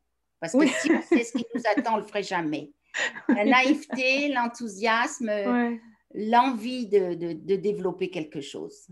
Parce 0.43 0.55
que 0.55 0.67
si 0.67 0.91
on 0.91 1.03
sait 1.03 1.23
ce 1.23 1.39
qui 1.39 1.47
nous 1.55 1.63
attend, 1.65 1.95
on 1.95 1.99
ne 1.99 2.03
le 2.03 2.07
ferait 2.07 2.25
jamais. 2.25 2.73
La 3.29 3.45
naïveté, 3.45 4.29
l'enthousiasme, 4.29 5.31
l'envie 6.15 6.89
de, 6.89 7.15
de, 7.15 7.57
développer 7.57 8.11
quelque 8.11 8.41
chose. 8.41 8.89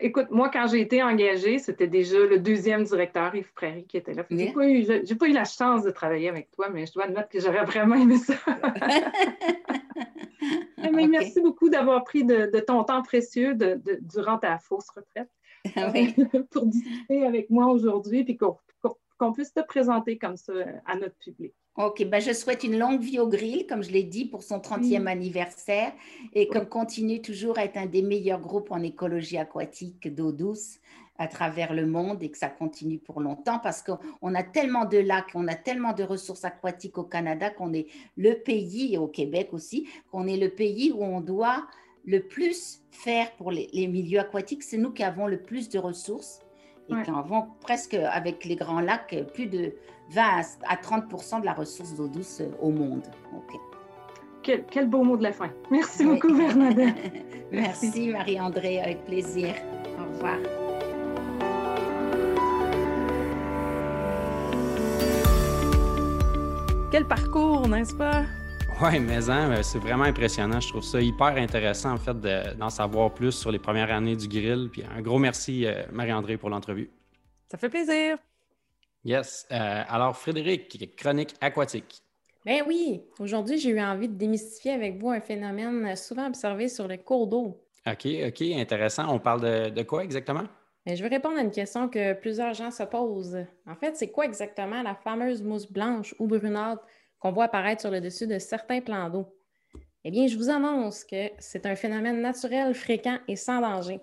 Écoute, 0.00 0.26
moi, 0.30 0.50
quand 0.50 0.66
j'ai 0.66 0.82
été 0.82 1.02
engagée, 1.02 1.58
c'était 1.58 1.86
déjà 1.86 2.18
le 2.18 2.38
deuxième 2.38 2.84
directeur, 2.84 3.34
Yves 3.34 3.54
Prairie, 3.54 3.86
qui 3.86 3.96
était 3.96 4.12
là. 4.12 4.26
Je 4.30 4.36
n'ai 4.36 4.52
pas, 4.52 4.68
eu, 4.68 5.16
pas 5.16 5.28
eu 5.28 5.32
la 5.32 5.46
chance 5.46 5.82
de 5.82 5.90
travailler 5.90 6.28
avec 6.28 6.50
toi, 6.50 6.68
mais 6.68 6.84
je 6.84 6.92
dois 6.92 7.04
admettre 7.04 7.30
que 7.30 7.40
j'aurais 7.40 7.64
vraiment 7.64 7.94
aimé 7.94 8.18
ça. 8.18 8.34
mais 10.92 11.08
Merci 11.08 11.40
beaucoup 11.40 11.70
d'avoir 11.70 12.04
pris 12.04 12.24
de, 12.24 12.60
ton 12.60 12.84
temps 12.84 13.02
précieux 13.02 13.54
de, 13.54 13.80
durant 14.02 14.36
ta 14.36 14.58
fausse 14.58 14.90
retraite 14.90 15.30
pour 16.50 16.66
discuter 16.66 17.24
avec 17.24 17.48
moi 17.48 17.68
aujourd'hui 17.68 18.26
et 18.28 18.36
qu'on 18.36 18.58
qu'on 19.18 19.32
puisse 19.32 19.52
te 19.52 19.60
présenter 19.60 20.18
comme 20.18 20.36
ça 20.36 20.52
à 20.86 20.96
notre 20.96 21.16
public. 21.16 21.52
OK, 21.76 22.04
ben 22.06 22.20
je 22.20 22.32
souhaite 22.32 22.64
une 22.64 22.78
longue 22.78 23.02
vie 23.02 23.18
au 23.18 23.28
grill, 23.28 23.66
comme 23.66 23.82
je 23.82 23.90
l'ai 23.90 24.02
dit, 24.02 24.24
pour 24.24 24.42
son 24.42 24.58
30e 24.58 25.06
anniversaire 25.06 25.92
et 26.32 26.48
qu'on 26.48 26.64
continue 26.64 27.20
toujours 27.20 27.58
à 27.58 27.64
être 27.64 27.76
un 27.76 27.84
des 27.84 28.00
meilleurs 28.00 28.40
groupes 28.40 28.70
en 28.70 28.82
écologie 28.82 29.36
aquatique 29.36 30.14
d'eau 30.14 30.32
douce 30.32 30.78
à 31.18 31.28
travers 31.28 31.74
le 31.74 31.86
monde 31.86 32.22
et 32.22 32.30
que 32.30 32.38
ça 32.38 32.48
continue 32.48 32.98
pour 32.98 33.20
longtemps 33.20 33.58
parce 33.58 33.82
qu'on 33.82 34.34
a 34.34 34.42
tellement 34.42 34.86
de 34.86 34.98
lacs, 34.98 35.32
on 35.34 35.48
a 35.48 35.54
tellement 35.54 35.92
de 35.92 36.02
ressources 36.02 36.44
aquatiques 36.44 36.96
au 36.96 37.04
Canada 37.04 37.50
qu'on 37.50 37.74
est 37.74 37.88
le 38.16 38.34
pays, 38.34 38.94
et 38.94 38.98
au 38.98 39.08
Québec 39.08 39.50
aussi, 39.52 39.86
qu'on 40.10 40.26
est 40.26 40.36
le 40.38 40.50
pays 40.50 40.92
où 40.92 41.02
on 41.02 41.20
doit 41.20 41.66
le 42.06 42.20
plus 42.20 42.82
faire 42.90 43.32
pour 43.36 43.50
les, 43.50 43.68
les 43.72 43.86
milieux 43.86 44.20
aquatiques. 44.20 44.62
C'est 44.62 44.78
nous 44.78 44.92
qui 44.92 45.02
avons 45.02 45.26
le 45.26 45.42
plus 45.42 45.68
de 45.68 45.78
ressources 45.78 46.40
et 46.88 47.02
qui 47.02 47.10
en 47.10 47.22
vont 47.22 47.46
presque, 47.60 47.94
avec 47.94 48.44
les 48.44 48.56
grands 48.56 48.80
lacs, 48.80 49.16
plus 49.34 49.46
de 49.46 49.74
20 50.10 50.22
à 50.68 50.76
30 50.76 51.40
de 51.40 51.44
la 51.44 51.52
ressource 51.52 51.94
d'eau 51.94 52.08
douce 52.08 52.42
au 52.60 52.70
monde. 52.70 53.02
Quel, 54.42 54.88
beau 54.88 55.02
mot 55.02 55.16
de 55.16 55.24
la 55.24 55.32
fin. 55.32 55.50
Merci 55.72 56.04
beaucoup, 56.04 56.32
Bernadette. 56.32 56.94
Merci, 57.52 58.10
Marie-André, 58.10 58.80
avec 58.80 59.04
plaisir. 59.04 59.54
Au 59.98 60.12
revoir. 60.12 60.38
Quel 66.92 67.04
parcours, 67.06 67.66
n'est-ce 67.66 67.94
pas? 67.94 68.22
Oui, 68.78 69.00
mais 69.00 69.30
hein, 69.30 69.62
c'est 69.62 69.78
vraiment 69.78 70.04
impressionnant. 70.04 70.60
Je 70.60 70.68
trouve 70.68 70.82
ça 70.82 71.00
hyper 71.00 71.28
intéressant, 71.38 71.94
en 71.94 71.96
fait, 71.96 72.14
d'en 72.58 72.68
savoir 72.68 73.14
plus 73.14 73.32
sur 73.32 73.50
les 73.50 73.58
premières 73.58 73.90
années 73.90 74.16
du 74.16 74.28
grill. 74.28 74.68
Puis 74.70 74.84
un 74.84 75.00
gros 75.00 75.18
merci, 75.18 75.64
euh, 75.64 75.84
Marie-André, 75.90 76.36
pour 76.36 76.50
l'entrevue. 76.50 76.90
Ça 77.50 77.56
fait 77.56 77.70
plaisir. 77.70 78.18
Yes. 79.02 79.46
Euh, 79.50 79.82
alors, 79.88 80.14
Frédéric, 80.14 80.94
chronique 80.94 81.34
aquatique. 81.40 82.02
Ben 82.44 82.64
oui, 82.66 83.02
aujourd'hui, 83.18 83.56
j'ai 83.56 83.70
eu 83.70 83.80
envie 83.80 84.08
de 84.08 84.14
démystifier 84.14 84.72
avec 84.72 84.98
vous 84.98 85.08
un 85.08 85.20
phénomène 85.20 85.96
souvent 85.96 86.26
observé 86.26 86.68
sur 86.68 86.86
les 86.86 86.98
cours 86.98 87.28
d'eau. 87.28 87.58
OK, 87.86 88.06
OK, 88.26 88.42
intéressant. 88.42 89.08
On 89.08 89.18
parle 89.18 89.72
de, 89.72 89.82
quoi 89.84 90.04
exactement? 90.04 90.44
Ben, 90.84 90.94
je 90.94 91.02
vais 91.02 91.08
répondre 91.08 91.38
à 91.38 91.40
une 91.40 91.50
question 91.50 91.88
que 91.88 92.12
plusieurs 92.12 92.52
gens 92.52 92.70
se 92.70 92.82
posent. 92.82 93.38
En 93.66 93.74
fait, 93.74 93.96
c'est 93.96 94.10
quoi 94.10 94.26
exactement 94.26 94.82
la 94.82 94.94
fameuse 94.94 95.42
mousse 95.42 95.66
blanche 95.66 96.14
ou 96.18 96.26
brunâtre 96.26 96.84
qu'on 97.18 97.32
voit 97.32 97.44
apparaître 97.44 97.80
sur 97.80 97.90
le 97.90 98.00
dessus 98.00 98.26
de 98.26 98.38
certains 98.38 98.80
plans 98.80 99.10
d'eau? 99.10 99.26
Eh 100.04 100.10
bien, 100.10 100.26
je 100.26 100.36
vous 100.36 100.50
annonce 100.50 101.04
que 101.04 101.30
c'est 101.38 101.66
un 101.66 101.74
phénomène 101.74 102.20
naturel, 102.20 102.74
fréquent 102.74 103.18
et 103.26 103.36
sans 103.36 103.60
danger. 103.60 104.00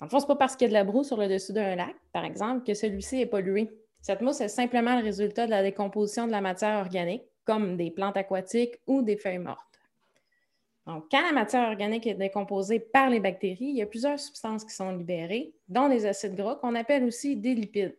Le 0.00 0.08
fond, 0.08 0.20
ce 0.20 0.24
n'est 0.24 0.28
pas 0.28 0.36
parce 0.36 0.54
qu'il 0.54 0.66
y 0.66 0.68
a 0.68 0.68
de 0.68 0.74
la 0.74 0.84
broue 0.84 1.04
sur 1.04 1.16
le 1.16 1.26
dessus 1.26 1.52
d'un 1.52 1.74
lac, 1.74 1.96
par 2.12 2.24
exemple, 2.24 2.64
que 2.64 2.74
celui-ci 2.74 3.20
est 3.20 3.26
pollué. 3.26 3.70
Cette 4.00 4.20
mousse 4.20 4.40
est 4.40 4.48
simplement 4.48 4.96
le 4.96 5.02
résultat 5.02 5.46
de 5.46 5.50
la 5.50 5.62
décomposition 5.62 6.26
de 6.26 6.32
la 6.32 6.40
matière 6.40 6.78
organique, 6.78 7.24
comme 7.44 7.76
des 7.76 7.90
plantes 7.90 8.16
aquatiques 8.16 8.76
ou 8.86 9.02
des 9.02 9.16
feuilles 9.16 9.38
mortes. 9.38 9.60
Donc, 10.86 11.06
quand 11.10 11.22
la 11.22 11.32
matière 11.32 11.68
organique 11.68 12.06
est 12.06 12.14
décomposée 12.14 12.78
par 12.78 13.10
les 13.10 13.18
bactéries, 13.18 13.70
il 13.70 13.76
y 13.76 13.82
a 13.82 13.86
plusieurs 13.86 14.20
substances 14.20 14.64
qui 14.64 14.74
sont 14.74 14.92
libérées, 14.92 15.52
dont 15.68 15.88
des 15.88 16.06
acides 16.06 16.36
gras 16.36 16.54
qu'on 16.56 16.76
appelle 16.76 17.02
aussi 17.02 17.36
des 17.36 17.54
lipides. 17.54 17.96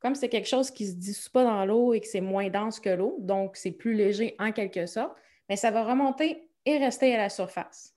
Comme 0.00 0.14
c'est 0.14 0.28
quelque 0.28 0.48
chose 0.48 0.70
qui 0.70 0.84
ne 0.84 0.90
se 0.90 0.94
dissout 0.94 1.30
pas 1.30 1.44
dans 1.44 1.64
l'eau 1.64 1.92
et 1.92 2.00
que 2.00 2.06
c'est 2.06 2.22
moins 2.22 2.48
dense 2.48 2.80
que 2.80 2.88
l'eau, 2.88 3.16
donc 3.20 3.56
c'est 3.56 3.70
plus 3.70 3.94
léger 3.94 4.34
en 4.38 4.50
quelque 4.50 4.86
sorte, 4.86 5.12
mais 5.48 5.56
ça 5.56 5.70
va 5.70 5.84
remonter 5.84 6.48
et 6.64 6.78
rester 6.78 7.14
à 7.14 7.18
la 7.18 7.28
surface. 7.28 7.94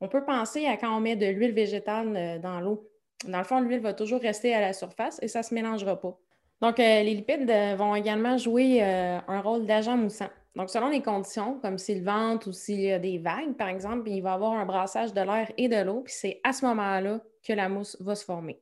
On 0.00 0.08
peut 0.08 0.24
penser 0.24 0.66
à 0.66 0.76
quand 0.76 0.94
on 0.96 1.00
met 1.00 1.16
de 1.16 1.26
l'huile 1.26 1.52
végétale 1.52 2.16
euh, 2.16 2.38
dans 2.38 2.60
l'eau. 2.60 2.88
Dans 3.26 3.38
le 3.38 3.44
fond, 3.44 3.60
l'huile 3.60 3.80
va 3.80 3.94
toujours 3.94 4.20
rester 4.20 4.54
à 4.54 4.60
la 4.60 4.72
surface 4.72 5.18
et 5.22 5.28
ça 5.28 5.40
ne 5.40 5.44
se 5.44 5.54
mélangera 5.54 6.00
pas. 6.00 6.16
Donc, 6.60 6.78
euh, 6.78 7.02
les 7.02 7.14
lipides 7.14 7.50
euh, 7.50 7.74
vont 7.76 7.94
également 7.94 8.36
jouer 8.36 8.82
un 8.82 9.40
rôle 9.40 9.66
d'agent 9.66 9.96
moussant. 9.96 10.28
Donc, 10.54 10.70
selon 10.70 10.88
les 10.88 11.02
conditions, 11.02 11.58
comme 11.60 11.78
s'il 11.78 12.04
vente 12.04 12.46
ou 12.46 12.52
s'il 12.52 12.80
y 12.80 12.92
a 12.92 12.98
des 12.98 13.18
vagues, 13.18 13.54
par 13.56 13.68
exemple, 13.68 14.08
il 14.08 14.20
va 14.20 14.30
y 14.30 14.34
avoir 14.34 14.52
un 14.52 14.66
brassage 14.66 15.12
de 15.12 15.20
l'air 15.20 15.50
et 15.56 15.68
de 15.68 15.82
l'eau, 15.82 16.02
puis 16.04 16.14
c'est 16.16 16.40
à 16.44 16.52
ce 16.52 16.64
moment-là 16.66 17.20
que 17.46 17.52
la 17.52 17.68
mousse 17.68 17.96
va 18.00 18.14
se 18.14 18.24
former. 18.24 18.60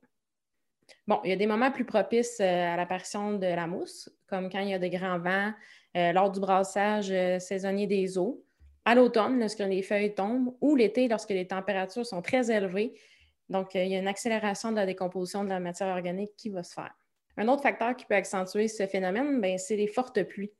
Bon, 1.07 1.19
il 1.23 1.29
y 1.29 1.33
a 1.33 1.35
des 1.35 1.47
moments 1.47 1.71
plus 1.71 1.85
propices 1.85 2.39
à 2.39 2.75
l'apparition 2.75 3.33
de 3.33 3.45
la 3.45 3.67
mousse, 3.67 4.09
comme 4.27 4.49
quand 4.49 4.59
il 4.59 4.69
y 4.69 4.73
a 4.73 4.79
des 4.79 4.89
grands 4.89 5.19
vents, 5.19 5.53
lors 5.95 6.31
du 6.31 6.39
brassage 6.39 7.13
saisonnier 7.39 7.87
des 7.87 8.17
eaux, 8.17 8.43
à 8.87 8.95
l'automne, 8.95 9.37
lorsque 9.37 9.59
les 9.59 9.81
feuilles 9.81 10.15
tombent, 10.15 10.55
ou 10.61 10.77
l'été, 10.77 11.09
lorsque 11.09 11.31
les 11.31 11.45
températures 11.45 12.05
sont 12.05 12.21
très 12.21 12.49
élevées. 12.49 12.93
Donc, 13.49 13.75
euh, 13.75 13.83
il 13.83 13.91
y 13.91 13.95
a 13.95 13.99
une 13.99 14.07
accélération 14.07 14.71
de 14.71 14.77
la 14.77 14.85
décomposition 14.85 15.43
de 15.43 15.49
la 15.49 15.59
matière 15.59 15.89
organique 15.89 16.31
qui 16.37 16.49
va 16.49 16.63
se 16.63 16.73
faire. 16.73 16.93
Un 17.35 17.49
autre 17.49 17.63
facteur 17.63 17.97
qui 17.97 18.05
peut 18.05 18.15
accentuer 18.15 18.69
ce 18.69 18.87
phénomène, 18.87 19.41
ben, 19.41 19.57
c'est 19.57 19.75
les 19.75 19.87
fortes 19.87 20.23
pluies. 20.23 20.53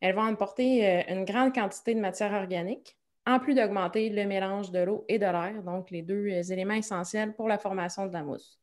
Elles 0.00 0.16
vont 0.16 0.24
apporter 0.24 0.88
euh, 0.88 1.02
une 1.08 1.24
grande 1.24 1.54
quantité 1.54 1.94
de 1.94 2.00
matière 2.00 2.32
organique, 2.32 2.96
en 3.24 3.38
plus 3.38 3.54
d'augmenter 3.54 4.08
le 4.10 4.24
mélange 4.26 4.72
de 4.72 4.80
l'eau 4.80 5.04
et 5.06 5.20
de 5.20 5.26
l'air, 5.26 5.62
donc 5.62 5.92
les 5.92 6.02
deux 6.02 6.28
euh, 6.30 6.42
éléments 6.42 6.74
essentiels 6.74 7.32
pour 7.36 7.46
la 7.46 7.58
formation 7.58 8.06
de 8.06 8.12
la 8.12 8.24
mousse. 8.24 8.58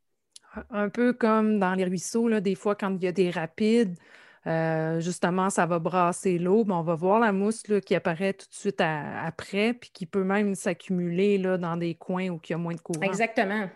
Un 0.71 0.89
peu 0.89 1.13
comme 1.13 1.59
dans 1.59 1.73
les 1.73 1.85
ruisseaux, 1.85 2.39
des 2.39 2.55
fois, 2.55 2.75
quand 2.75 2.95
il 2.95 3.03
y 3.03 3.07
a 3.07 3.11
des 3.11 3.29
rapides, 3.29 3.95
euh, 4.47 4.99
justement, 4.99 5.49
ça 5.49 5.65
va 5.65 5.79
brasser 5.79 6.37
l'eau. 6.37 6.65
on 6.69 6.81
va 6.81 6.95
voir 6.95 7.19
la 7.19 7.31
mousse 7.31 7.63
qui 7.83 7.95
apparaît 7.95 8.33
tout 8.33 8.47
de 8.47 8.53
suite 8.53 8.79
après, 8.79 9.73
puis 9.73 9.89
qui 9.91 10.05
peut 10.05 10.23
même 10.23 10.53
s'accumuler 10.53 11.39
dans 11.39 11.77
des 11.77 11.95
coins 11.95 12.29
où 12.29 12.39
il 12.43 12.51
y 12.51 12.53
a 12.53 12.57
moins 12.57 12.75
de 12.75 12.81
courant. 12.81 13.01
Exactement. 13.01 13.69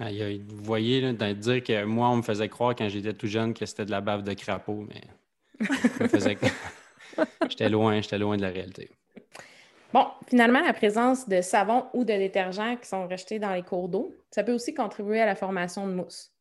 vous 0.00 0.62
voyez, 0.64 1.00
dire 1.12 1.62
que 1.62 1.84
moi, 1.84 2.08
on 2.08 2.16
me 2.16 2.22
faisait 2.22 2.48
croire 2.48 2.74
quand 2.74 2.88
j'étais 2.88 3.12
tout 3.12 3.28
jeune 3.28 3.54
que 3.54 3.64
c'était 3.64 3.84
de 3.84 3.92
la 3.92 4.00
bave 4.00 4.24
de 4.24 4.34
crapaud, 4.34 4.86
mais 4.88 5.02
j'étais 7.48 7.68
loin, 7.68 8.00
j'étais 8.00 8.18
loin 8.18 8.36
de 8.36 8.42
la 8.42 8.50
réalité. 8.50 8.90
Bon, 9.96 10.08
finalement, 10.26 10.60
la 10.60 10.74
présence 10.74 11.26
de 11.26 11.40
savon 11.40 11.86
ou 11.94 12.04
de 12.04 12.12
détergents 12.12 12.76
qui 12.76 12.86
sont 12.86 13.08
rejetés 13.08 13.38
dans 13.38 13.54
les 13.54 13.62
cours 13.62 13.88
d'eau, 13.88 14.14
ça 14.30 14.44
peut 14.44 14.52
aussi 14.52 14.74
contribuer 14.74 15.22
à 15.22 15.24
la 15.24 15.34
formation 15.34 15.86
de 15.86 15.94
mousse. 15.94 16.34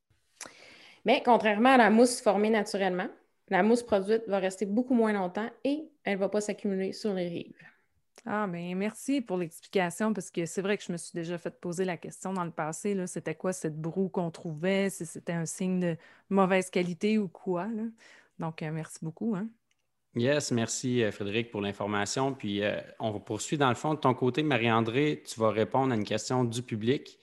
Mais 1.06 1.24
contrairement 1.24 1.70
à 1.70 1.78
la 1.78 1.89
mousse 1.89 2.20
formée 2.20 2.50
naturellement, 2.50 3.08
la 3.48 3.63
mousse 3.63 3.82
produite 3.82 4.28
va 4.28 4.39
rester 4.39 4.65
beaucoup 4.65 4.94
moins 4.94 5.13
longtemps 5.13 5.50
et 5.63 5.89
elle 6.04 6.15
ne 6.15 6.20
va 6.20 6.28
pas 6.28 6.41
s'accumuler 6.41 6.91
sur 6.91 7.13
les 7.13 7.30
rives. 7.30 7.56
Ah, 8.26 8.46
bien, 8.46 8.76
merci 8.76 9.22
pour 9.22 9.38
l'explication 9.38 10.12
parce 10.12 10.32
que 10.32 10.46
c'est 10.46 10.62
vrai 10.62 10.78
que 10.78 10.84
je 10.84 10.91
me 10.91 10.98
suis 10.98 11.13
déjà 11.13 11.38
fait 11.38 11.58
poser 11.58 11.86
la 11.86 11.96
question 11.96 12.34
dans 12.34 12.44
le 12.44 12.52
passé. 12.52 13.08
C'était 13.08 13.36
quoi 13.36 13.54
cette 13.54 13.80
broue 13.80 14.10
qu'on 14.10 14.32
trouvait, 14.32 14.89
si 14.89 15.06
c'était 15.06 15.32
un 15.32 15.46
signe 15.46 15.80
de 15.80 15.98
mauvaise 16.30 16.70
qualité 16.70 17.18
ou 17.18 17.30
quoi. 17.30 17.70
Donc, 18.38 18.62
euh, 18.62 18.72
merci 18.74 18.98
beaucoup. 19.02 19.34
Hein. 19.34 19.48
Yes, 20.15 20.51
merci 20.51 21.04
euh, 21.04 21.12
Frédéric 21.12 21.51
pour 21.51 21.62
l'information. 21.62 22.34
Puis 22.34 22.63
euh, 22.63 22.80
on 22.99 23.19
poursuit 23.19 23.58
dans 23.58 23.69
le 23.69 23.75
fond 23.75 23.93
de 23.93 23.99
ton 23.99 24.13
côté. 24.13 24.43
Marie-André, 24.43 25.23
tu 25.25 25.39
vas 25.39 25.51
répondre 25.51 25.91
à 25.91 25.95
une 25.95 26.06
question 26.06 26.43
du 26.43 26.62
public. 26.62 27.19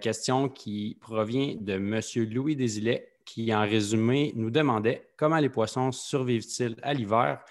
question 0.00 0.48
qui 0.48 0.96
provient 1.00 1.54
de 1.60 1.74
M. 1.74 2.00
Louis 2.32 2.56
Desilets 2.56 3.16
qui, 3.26 3.54
en 3.54 3.60
résumé, 3.60 4.32
nous 4.36 4.50
demandait 4.50 5.10
comment 5.18 5.38
les 5.38 5.50
poissons 5.50 5.92
survivent-ils 5.92 6.76
à 6.82 6.94
l'hiver 6.94 7.44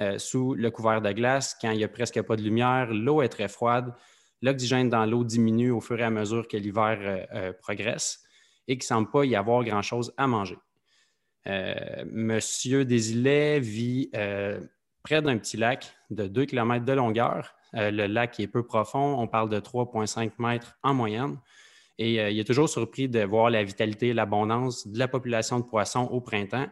euh, 0.00 0.18
sous 0.18 0.54
le 0.54 0.70
couvert 0.70 1.02
de 1.02 1.12
glace 1.12 1.56
quand 1.60 1.70
il 1.70 1.78
n'y 1.78 1.84
a 1.84 1.88
presque 1.88 2.20
pas 2.22 2.36
de 2.36 2.42
lumière, 2.42 2.88
l'eau 2.90 3.20
est 3.20 3.28
très 3.28 3.48
froide, 3.48 3.94
l'oxygène 4.40 4.88
dans 4.88 5.04
l'eau 5.04 5.24
diminue 5.24 5.70
au 5.70 5.80
fur 5.80 6.00
et 6.00 6.04
à 6.04 6.10
mesure 6.10 6.48
que 6.48 6.56
l'hiver 6.56 6.98
euh, 7.00 7.24
euh, 7.34 7.52
progresse 7.52 8.22
et 8.66 8.78
qu'il 8.78 8.84
ne 8.84 8.96
semble 8.96 9.10
pas 9.10 9.24
y 9.24 9.36
avoir 9.36 9.62
grand-chose 9.62 10.12
à 10.16 10.26
manger. 10.26 10.56
Monsieur 11.46 12.84
Desilets 12.84 13.60
vit 13.60 14.10
près 15.02 15.22
d'un 15.22 15.38
petit 15.38 15.56
lac 15.56 15.94
de 16.10 16.26
2 16.26 16.44
km 16.44 16.84
de 16.84 16.92
longueur. 16.92 17.54
le 17.72 18.06
lac 18.06 18.38
est 18.40 18.46
peu 18.46 18.62
profond, 18.62 19.18
on 19.18 19.26
parle 19.26 19.48
de 19.48 19.60
3,5 19.60 20.32
mètres 20.38 20.78
en 20.82 20.94
moyenne. 20.94 21.38
Et 22.00 22.18
euh, 22.18 22.30
il 22.30 22.40
est 22.40 22.44
toujours 22.44 22.68
surpris 22.68 23.08
de 23.10 23.20
voir 23.20 23.50
la 23.50 23.62
vitalité, 23.62 24.14
l'abondance 24.14 24.88
de 24.88 24.98
la 24.98 25.06
population 25.06 25.60
de 25.60 25.64
poissons 25.64 26.08
au 26.10 26.22
printemps, 26.22 26.66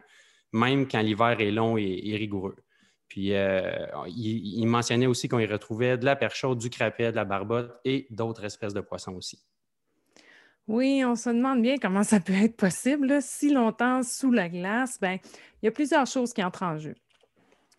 même 0.51 0.87
quand 0.87 1.01
l'hiver 1.01 1.39
est 1.39 1.51
long 1.51 1.77
et, 1.77 2.15
rigoureux. 2.17 2.55
Puis, 3.07 3.35
euh, 3.35 3.85
il, 4.07 4.65
mentionnait 4.65 5.05
aussi 5.05 5.29
qu'on 5.29 5.37
y 5.37 5.45
retrouvait 5.45 5.99
de 5.99 6.05
la 6.05 6.15
perchaude, 6.15 6.57
du 6.57 6.71
crapet, 6.71 7.11
de 7.11 7.15
la 7.15 7.25
barbotte 7.25 7.79
et 7.85 8.07
d'autres 8.09 8.43
espèces 8.43 8.73
de 8.73 8.81
poissons 8.81 9.13
aussi. 9.13 9.39
Oui, 10.69 11.03
on 11.03 11.15
se 11.15 11.31
demande 11.31 11.61
bien 11.63 11.77
comment 11.77 12.03
ça 12.03 12.19
peut 12.19 12.31
être 12.31 12.55
possible 12.55 13.21
si 13.21 13.51
longtemps 13.51 14.03
sous 14.03 14.31
la 14.31 14.47
glace. 14.49 14.99
Bien, 15.01 15.17
il 15.61 15.65
y 15.65 15.67
a 15.67 15.71
plusieurs 15.71 16.05
choses 16.05 16.31
qui 16.31 16.43
entrent 16.43 16.63
en 16.63 16.77
jeu. 16.77 16.93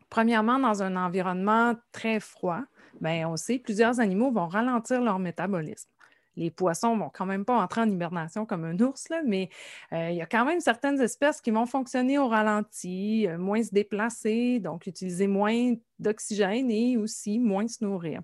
Premièrement, 0.09 0.59
dans 0.59 0.83
un 0.83 0.97
environnement 0.97 1.77
très 1.93 2.19
froid, 2.19 2.63
bien, 3.01 3.29
on 3.29 3.37
sait 3.37 3.61
plusieurs 3.61 4.01
animaux 4.01 4.33
vont 4.33 4.49
ralentir 4.49 5.01
leur 5.01 5.21
métabolisme 5.21 5.89
les 6.37 6.51
poissons 6.51 6.97
vont 6.97 7.11
quand 7.13 7.27
même 7.27 7.45
pas 7.45 7.57
entrer 7.57 7.83
en 7.83 7.91
hibernation 7.91 8.47
comme 8.47 8.65
un 8.65 8.79
ours, 8.81 9.09
mais 9.27 9.51
euh, 9.93 10.11
il 10.11 10.17
y 10.17 10.23
a 10.23 10.27
quand 10.27 10.45
même 10.45 10.61
certaines 10.61 11.01
espèces 11.01 11.41
qui 11.41 11.51
vont 11.51 11.67
fonctionner 11.67 12.19
au 12.19 12.29
ralenti, 12.29 13.27
euh, 13.29 13.39
moins 13.39 13.63
se 13.63 13.71
déplacer, 13.73 14.59
donc 14.59 14.87
utiliser 14.87 15.27
moins 15.27 15.75
d'oxygène 15.99 16.71
et 16.71 16.97
aussi 16.97 17.39
moins 17.39 17.69
se 17.69 17.85
nourrir. 17.85 18.21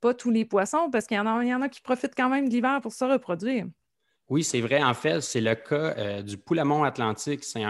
Pas 0.00 0.14
tous 0.14 0.30
les 0.30 0.44
poissons, 0.44 0.90
parce 0.90 1.06
qu'il 1.06 1.16
y, 1.16 1.20
en 1.20 1.62
a, 1.62 1.68
qui 1.68 1.80
profitent 1.80 2.14
quand 2.14 2.28
même 2.28 2.48
de 2.48 2.52
l'hiver 2.52 2.80
pour 2.82 2.92
se 2.92 3.04
reproduire. 3.04 3.66
Oui, 4.28 4.42
c'est 4.42 4.60
vrai. 4.60 4.82
En 4.82 4.94
fait, 4.94 5.20
c'est 5.20 5.40
le 5.40 5.54
cas 5.54 5.94
euh, 5.96 6.22
du 6.22 6.38
poulamon 6.38 6.82
atlantique. 6.84 7.44
C'est 7.44 7.62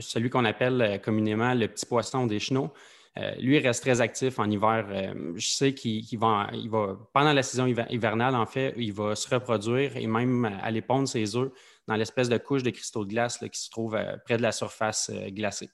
celui 0.00 0.28
qu'on 0.28 0.44
appelle 0.44 1.00
communément 1.04 1.54
le 1.54 1.68
petit 1.68 1.86
poisson 1.86 2.26
des 2.26 2.40
chenaux. 2.40 2.72
Euh, 3.18 3.34
lui, 3.36 3.56
il 3.56 3.66
reste 3.66 3.82
très 3.82 4.00
actif 4.00 4.38
en 4.38 4.48
hiver. 4.48 4.86
Euh, 4.88 5.32
je 5.36 5.48
sais 5.48 5.74
qu'il 5.74 6.18
va, 6.18 6.48
il 6.52 6.70
va, 6.70 6.96
pendant 7.12 7.32
la 7.32 7.42
saison 7.42 7.66
hivernale, 7.66 8.36
en 8.36 8.46
fait, 8.46 8.72
il 8.76 8.92
va 8.92 9.16
se 9.16 9.28
reproduire 9.28 9.96
et 9.96 10.06
même 10.06 10.44
aller 10.62 10.80
pondre 10.80 11.08
ses 11.08 11.36
œufs 11.36 11.50
dans 11.88 11.96
l'espèce 11.96 12.28
de 12.28 12.38
couche 12.38 12.62
de 12.62 12.70
cristaux 12.70 13.04
de 13.04 13.10
glace 13.10 13.38
qui 13.38 13.60
se 13.60 13.70
trouve 13.70 13.96
euh, 13.96 14.16
près 14.24 14.36
de 14.36 14.42
la 14.42 14.52
surface 14.52 15.10
glacée. 15.28 15.70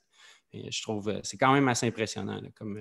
je 0.55 0.83
trouve 0.83 1.20
c'est 1.22 1.37
quand 1.37 1.53
même 1.53 1.68
assez 1.68 1.87
impressionnant 1.87 2.40
comme, 2.59 2.81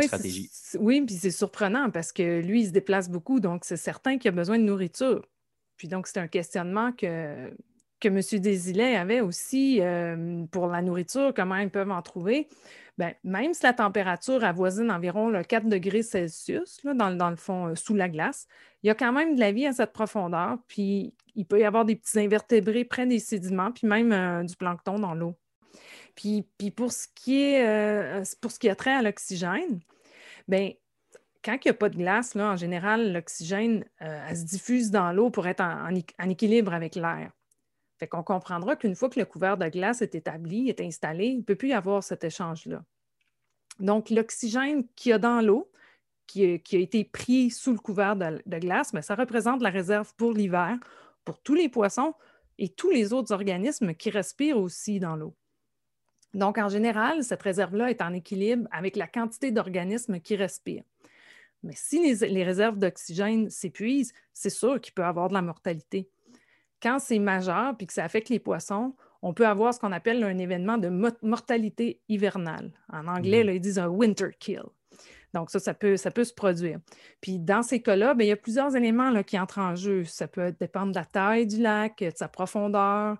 stratégie. 0.00 0.50
Oui, 0.78 1.02
puis 1.02 1.16
c'est 1.16 1.30
surprenant 1.30 1.90
parce 1.90 2.12
que 2.12 2.40
lui, 2.40 2.62
il 2.62 2.66
se 2.66 2.72
déplace 2.72 3.10
beaucoup, 3.10 3.38
donc 3.38 3.64
c'est 3.64 3.76
certain 3.76 4.16
qu'il 4.16 4.28
a 4.28 4.32
besoin 4.32 4.58
de 4.58 4.64
nourriture. 4.64 5.22
Puis 5.78 5.88
donc, 5.88 6.06
c'est 6.06 6.18
un 6.18 6.28
questionnement 6.28 6.92
que, 6.92 7.50
que 8.00 8.08
M. 8.08 8.20
Desilets 8.40 8.96
avait 8.96 9.22
aussi 9.22 9.80
pour 10.50 10.66
la 10.66 10.82
nourriture, 10.82 11.32
comment 11.34 11.56
ils 11.56 11.70
peuvent 11.70 11.90
en 11.90 12.02
trouver. 12.02 12.48
Bien, 12.98 13.14
même 13.22 13.54
si 13.54 13.62
la 13.62 13.72
température 13.72 14.42
avoisine 14.42 14.90
environ 14.90 15.28
le 15.28 15.44
4 15.44 15.68
degrés 15.68 16.02
Celsius, 16.02 16.80
dans, 16.84 17.30
le 17.30 17.36
fond, 17.36 17.68
euh, 17.68 17.74
sous 17.76 17.94
la 17.94 18.08
glace, 18.08 18.48
il 18.82 18.88
y 18.88 18.90
a 18.90 18.94
quand 18.96 19.12
même 19.12 19.36
de 19.36 19.40
la 19.40 19.52
vie 19.52 19.66
à 19.66 19.72
cette 19.72 19.92
profondeur, 19.92 20.58
puis 20.66 21.14
il 21.36 21.46
peut 21.46 21.60
y 21.60 21.64
avoir 21.64 21.84
des 21.84 21.94
petits 21.94 22.18
invertébrés 22.18 22.84
près 22.84 23.06
des 23.06 23.20
sédiments, 23.20 23.70
puis 23.70 23.86
même 23.86 24.12
euh, 24.12 24.42
du 24.42 24.56
plancton 24.56 24.98
dans 24.98 25.14
l'eau. 25.14 25.36
Puis, 26.16 26.42
pour, 26.74 26.90
ce 26.90 27.06
qui 27.14 27.40
est, 27.40 27.64
euh, 27.64 28.24
pour 28.40 28.50
ce 28.50 28.58
qui 28.58 28.68
a 28.68 28.74
trait 28.74 28.90
à 28.90 29.02
l'oxygène, 29.02 29.78
bien, 30.48 30.72
quand 31.44 31.54
il 31.54 31.68
n'y 31.68 31.70
a 31.70 31.74
pas 31.74 31.88
de 31.88 31.96
glace, 31.96 32.36
en 32.36 32.56
général, 32.56 33.12
l'oxygène 33.12 33.84
se 34.00 34.44
diffuse 34.44 34.90
dans 34.90 35.12
l'eau 35.12 35.30
pour 35.30 35.46
être 35.46 35.62
en 35.62 36.28
équilibre 36.28 36.74
avec 36.74 36.94
l'air. 36.94 37.30
Fait 37.98 38.06
qu'on 38.06 38.22
comprendra 38.22 38.76
qu'une 38.76 38.94
fois 38.94 39.10
que 39.10 39.18
le 39.18 39.26
couvert 39.26 39.56
de 39.56 39.68
glace 39.68 40.02
est 40.02 40.14
établi, 40.14 40.68
est 40.68 40.80
installé, 40.80 41.26
il 41.26 41.38
ne 41.38 41.42
peut 41.42 41.56
plus 41.56 41.70
y 41.70 41.72
avoir 41.72 42.02
cet 42.02 42.22
échange-là. 42.22 42.84
Donc, 43.80 44.10
l'oxygène 44.10 44.86
qu'il 44.94 45.10
y 45.10 45.12
a 45.12 45.18
dans 45.18 45.40
l'eau, 45.40 45.70
qui, 46.26 46.44
a 46.44 46.78
été 46.78 47.04
pris 47.04 47.50
sous 47.50 47.72
le 47.72 47.78
couvert 47.78 48.14
de, 48.14 48.58
glace, 48.58 48.92
mais 48.92 49.02
ça 49.02 49.14
représente 49.14 49.62
la 49.62 49.70
réserve 49.70 50.12
pour 50.16 50.32
l'hiver, 50.32 50.78
pour 51.24 51.40
tous 51.40 51.54
les 51.54 51.68
poissons 51.68 52.14
et 52.58 52.68
tous 52.68 52.90
les 52.90 53.12
autres 53.12 53.32
organismes 53.32 53.94
qui 53.94 54.10
respirent 54.10 54.58
aussi 54.58 55.00
dans 55.00 55.16
l'eau. 55.16 55.34
Donc, 56.34 56.58
en 56.58 56.68
général, 56.68 57.24
cette 57.24 57.42
réserve-là 57.42 57.90
est 57.90 58.02
en 58.02 58.12
équilibre 58.12 58.68
avec 58.70 58.96
la 58.96 59.06
quantité 59.06 59.50
d'organismes 59.50 60.20
qui 60.20 60.36
respirent. 60.36 60.84
Mais 61.62 61.74
si 61.74 62.14
les 62.14 62.44
réserves 62.44 62.78
d'oxygène 62.78 63.50
s'épuisent, 63.50 64.12
c'est 64.32 64.50
sûr 64.50 64.80
qu'il 64.80 64.94
peut 64.94 65.02
y 65.02 65.06
avoir 65.06 65.28
de 65.28 65.34
la 65.34 65.42
mortalité. 65.42 66.08
quand 66.80 67.00
c'est 67.00 67.18
majeur 67.18 67.76
puis 67.76 67.88
que 67.88 67.92
ça 67.92 68.04
affecte 68.04 68.28
les 68.28 68.38
poissons, 68.38 68.94
on 69.20 69.34
peut 69.34 69.46
avoir 69.46 69.74
ce 69.74 69.80
qu'on 69.80 69.90
appelle 69.90 70.22
un 70.22 70.38
événement 70.38 70.78
de 70.78 70.88
mortalité 71.22 72.00
hivernale. 72.08 72.70
En 72.92 73.08
anglais, 73.08 73.42
mhm. 73.42 73.50
ils 73.50 73.60
disent 73.60 73.80
un 73.80 73.88
winter 73.88 74.30
kill. 74.38 74.62
Donc, 75.34 75.50
ça, 75.50 75.58
ça 75.58 75.74
peut, 75.74 75.96
ça 75.96 76.10
peut 76.10 76.24
se 76.24 76.32
produire. 76.32 76.78
Puis, 77.20 77.38
dans 77.38 77.62
ces 77.62 77.82
cas-là, 77.82 78.14
ben, 78.14 78.24
il 78.24 78.28
y 78.28 78.32
a 78.32 78.36
plusieurs 78.36 78.74
éléments 78.76 79.10
là, 79.10 79.22
qui 79.22 79.38
entrent 79.38 79.58
en 79.58 79.74
jeu. 79.74 80.04
Ça 80.04 80.26
peut 80.26 80.54
dépendre 80.58 80.92
de 80.92 80.98
la 80.98 81.04
taille 81.04 81.46
du 81.46 81.60
lac, 81.60 81.98
de 81.98 82.12
sa 82.14 82.28
profondeur. 82.28 83.18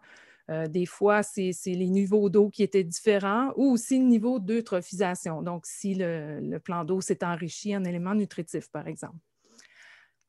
Euh, 0.51 0.67
des 0.67 0.87
fois, 0.87 1.23
c'est 1.23 1.53
les 1.67 1.89
niveaux 1.89 2.31
d'eau 2.31 2.49
qui 2.49 2.63
étaient 2.63 2.85
différents 2.85 3.53
ou 3.57 3.73
aussi 3.73 3.99
le 3.99 4.05
niveau 4.05 4.39
d'eutrophisation. 4.39 5.43
Donc, 5.43 5.67
si 5.67 5.95
le, 5.95 6.59
plan 6.59 6.85
d'eau 6.85 7.01
s'est 7.01 7.23
enrichi 7.23 7.77
en 7.77 7.85
éléments 7.85 8.15
nutritifs, 8.15 8.71
par 8.71 8.89
exemple. 8.89 9.17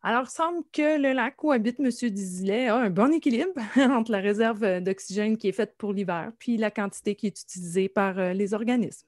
Alors, 0.01 0.23
il 0.25 0.29
semble 0.29 0.63
que 0.71 1.01
le 1.01 1.13
lac 1.13 1.43
où 1.43 1.51
habite 1.51 1.79
M. 1.79 1.89
Dizilet 1.89 2.67
a 2.67 2.77
un 2.77 2.89
bon 2.89 3.13
équilibre 3.13 3.61
entre 3.77 4.11
la 4.11 4.19
réserve 4.19 4.81
d'oxygène 4.81 5.37
qui 5.37 5.49
est 5.49 5.53
faite 5.53 5.75
pour 5.77 5.93
l'hiver 5.93 6.31
puis 6.39 6.57
la 6.57 6.71
quantité 6.71 7.15
qui 7.15 7.27
est 7.27 7.41
utilisée 7.41 7.89
par 7.89 8.17
euh, 8.17 8.33
les 8.33 8.53
organismes. 8.53 9.07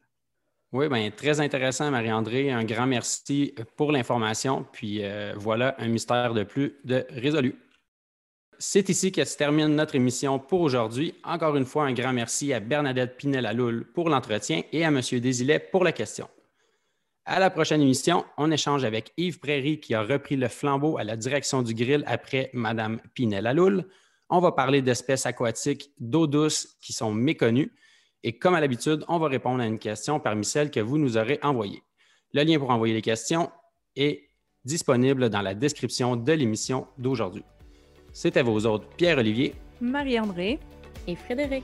Oui, 0.74 0.88
bien, 0.88 1.12
très 1.12 1.42
intéressant, 1.42 1.92
Marie-André. 1.92 2.50
Un 2.52 2.64
grand 2.64 2.88
merci 2.88 3.54
pour 3.76 3.92
l'information. 3.92 4.66
Puis 4.72 5.04
euh, 5.04 5.34
voilà 5.36 5.76
un 5.80 5.88
mystère 5.88 6.34
de 6.34 6.44
plus 6.44 6.76
de 6.86 7.06
résolu. 7.10 7.56
C'est 8.64 8.90
ici 8.90 9.12
que 9.12 9.26
se 9.26 9.38
termine 9.38 9.70
notre 9.70 9.96
émission 9.96 10.38
pour 10.38 10.62
aujourd'hui. 10.62 11.16
Encore 11.24 11.56
une 11.56 11.66
fois, 11.66 11.86
un 11.86 11.94
grand 11.94 12.14
merci 12.14 12.54
à 12.54 12.60
Bernadette 12.60 13.18
Pinel-Aloul 13.18 13.86
pour 13.92 14.08
l'entretien 14.08 14.62
et 14.72 14.86
à 14.86 14.90
M. 14.90 15.02
Désilet 15.20 15.58
pour 15.58 15.84
la 15.84 15.92
question. 15.92 16.30
À 17.26 17.40
la 17.40 17.50
prochaine 17.50 17.82
émission, 17.82 18.24
on 18.38 18.52
échange 18.52 18.84
avec 18.84 19.14
Yves 19.18 19.40
Prairie 19.40 19.80
qui 19.80 19.96
a 19.96 20.04
repris 20.04 20.36
le 20.36 20.48
flambeau 20.48 21.00
à 21.00 21.04
la 21.04 21.18
direction 21.18 21.64
du 21.64 21.74
grill 21.74 22.04
après 22.06 22.52
Mme 22.54 23.02
Pinel-Aloul. 23.16 23.84
On 24.30 24.40
va 24.40 24.52
parler 24.52 24.84
d'espèces 24.84 25.26
aquatiques 25.26 25.90
d'eau 26.00 26.28
douce 26.28 26.78
qui 26.84 26.94
sont 26.94 27.12
méconnues. 27.12 27.74
Et 28.22 28.38
comme 28.38 28.54
à 28.54 28.62
l'habitude, 28.62 29.04
on 29.08 29.18
va 29.18 29.28
répondre 29.28 29.64
à 29.64 29.66
une 29.66 29.80
question 29.80 30.20
parmi 30.20 30.46
celles 30.46 30.70
que 30.70 30.80
vous 30.80 31.00
nous 31.00 31.18
aurez 31.18 31.40
envoyées. 31.42 31.82
Le 32.36 32.44
lien 32.44 32.60
pour 32.60 32.70
envoyer 32.70 32.94
les 32.94 33.02
questions 33.02 33.50
est 33.96 34.30
disponible 34.64 35.32
dans 35.32 35.42
la 35.42 35.56
description 35.56 36.16
de 36.16 36.32
l'émission 36.32 36.86
d'aujourd'hui. 37.00 37.44
C'était 38.14 38.44
vos 38.44 38.60
autres 38.66 38.86
Pierre-Olivier, 38.98 39.56
Marie-André 39.80 40.60
et 41.08 41.16
Frédéric. 41.16 41.64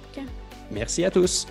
Merci 0.71 1.05
à 1.05 1.11
tous. 1.11 1.47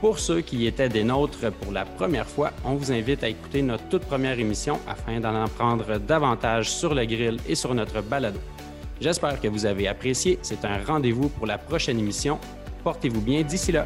Pour 0.00 0.18
ceux 0.18 0.40
qui 0.40 0.66
étaient 0.66 0.88
des 0.88 1.04
nôtres 1.04 1.52
pour 1.52 1.72
la 1.72 1.84
première 1.84 2.26
fois, 2.26 2.50
on 2.64 2.74
vous 2.74 2.90
invite 2.90 3.22
à 3.22 3.28
écouter 3.28 3.62
notre 3.62 3.88
toute 3.88 4.02
première 4.02 4.38
émission 4.38 4.80
afin 4.88 5.20
d'en 5.20 5.44
apprendre 5.44 5.98
davantage 5.98 6.70
sur 6.70 6.92
le 6.92 7.04
grill 7.04 7.38
et 7.48 7.54
sur 7.54 7.72
notre 7.74 8.02
balado. 8.02 8.40
J'espère 9.00 9.40
que 9.40 9.48
vous 9.48 9.66
avez 9.66 9.86
apprécié. 9.86 10.38
C'est 10.42 10.64
un 10.64 10.78
rendez-vous 10.84 11.28
pour 11.28 11.46
la 11.46 11.58
prochaine 11.58 11.98
émission. 11.98 12.38
Portez-vous 12.82 13.20
bien 13.20 13.42
d'ici 13.42 13.70
là. 13.70 13.84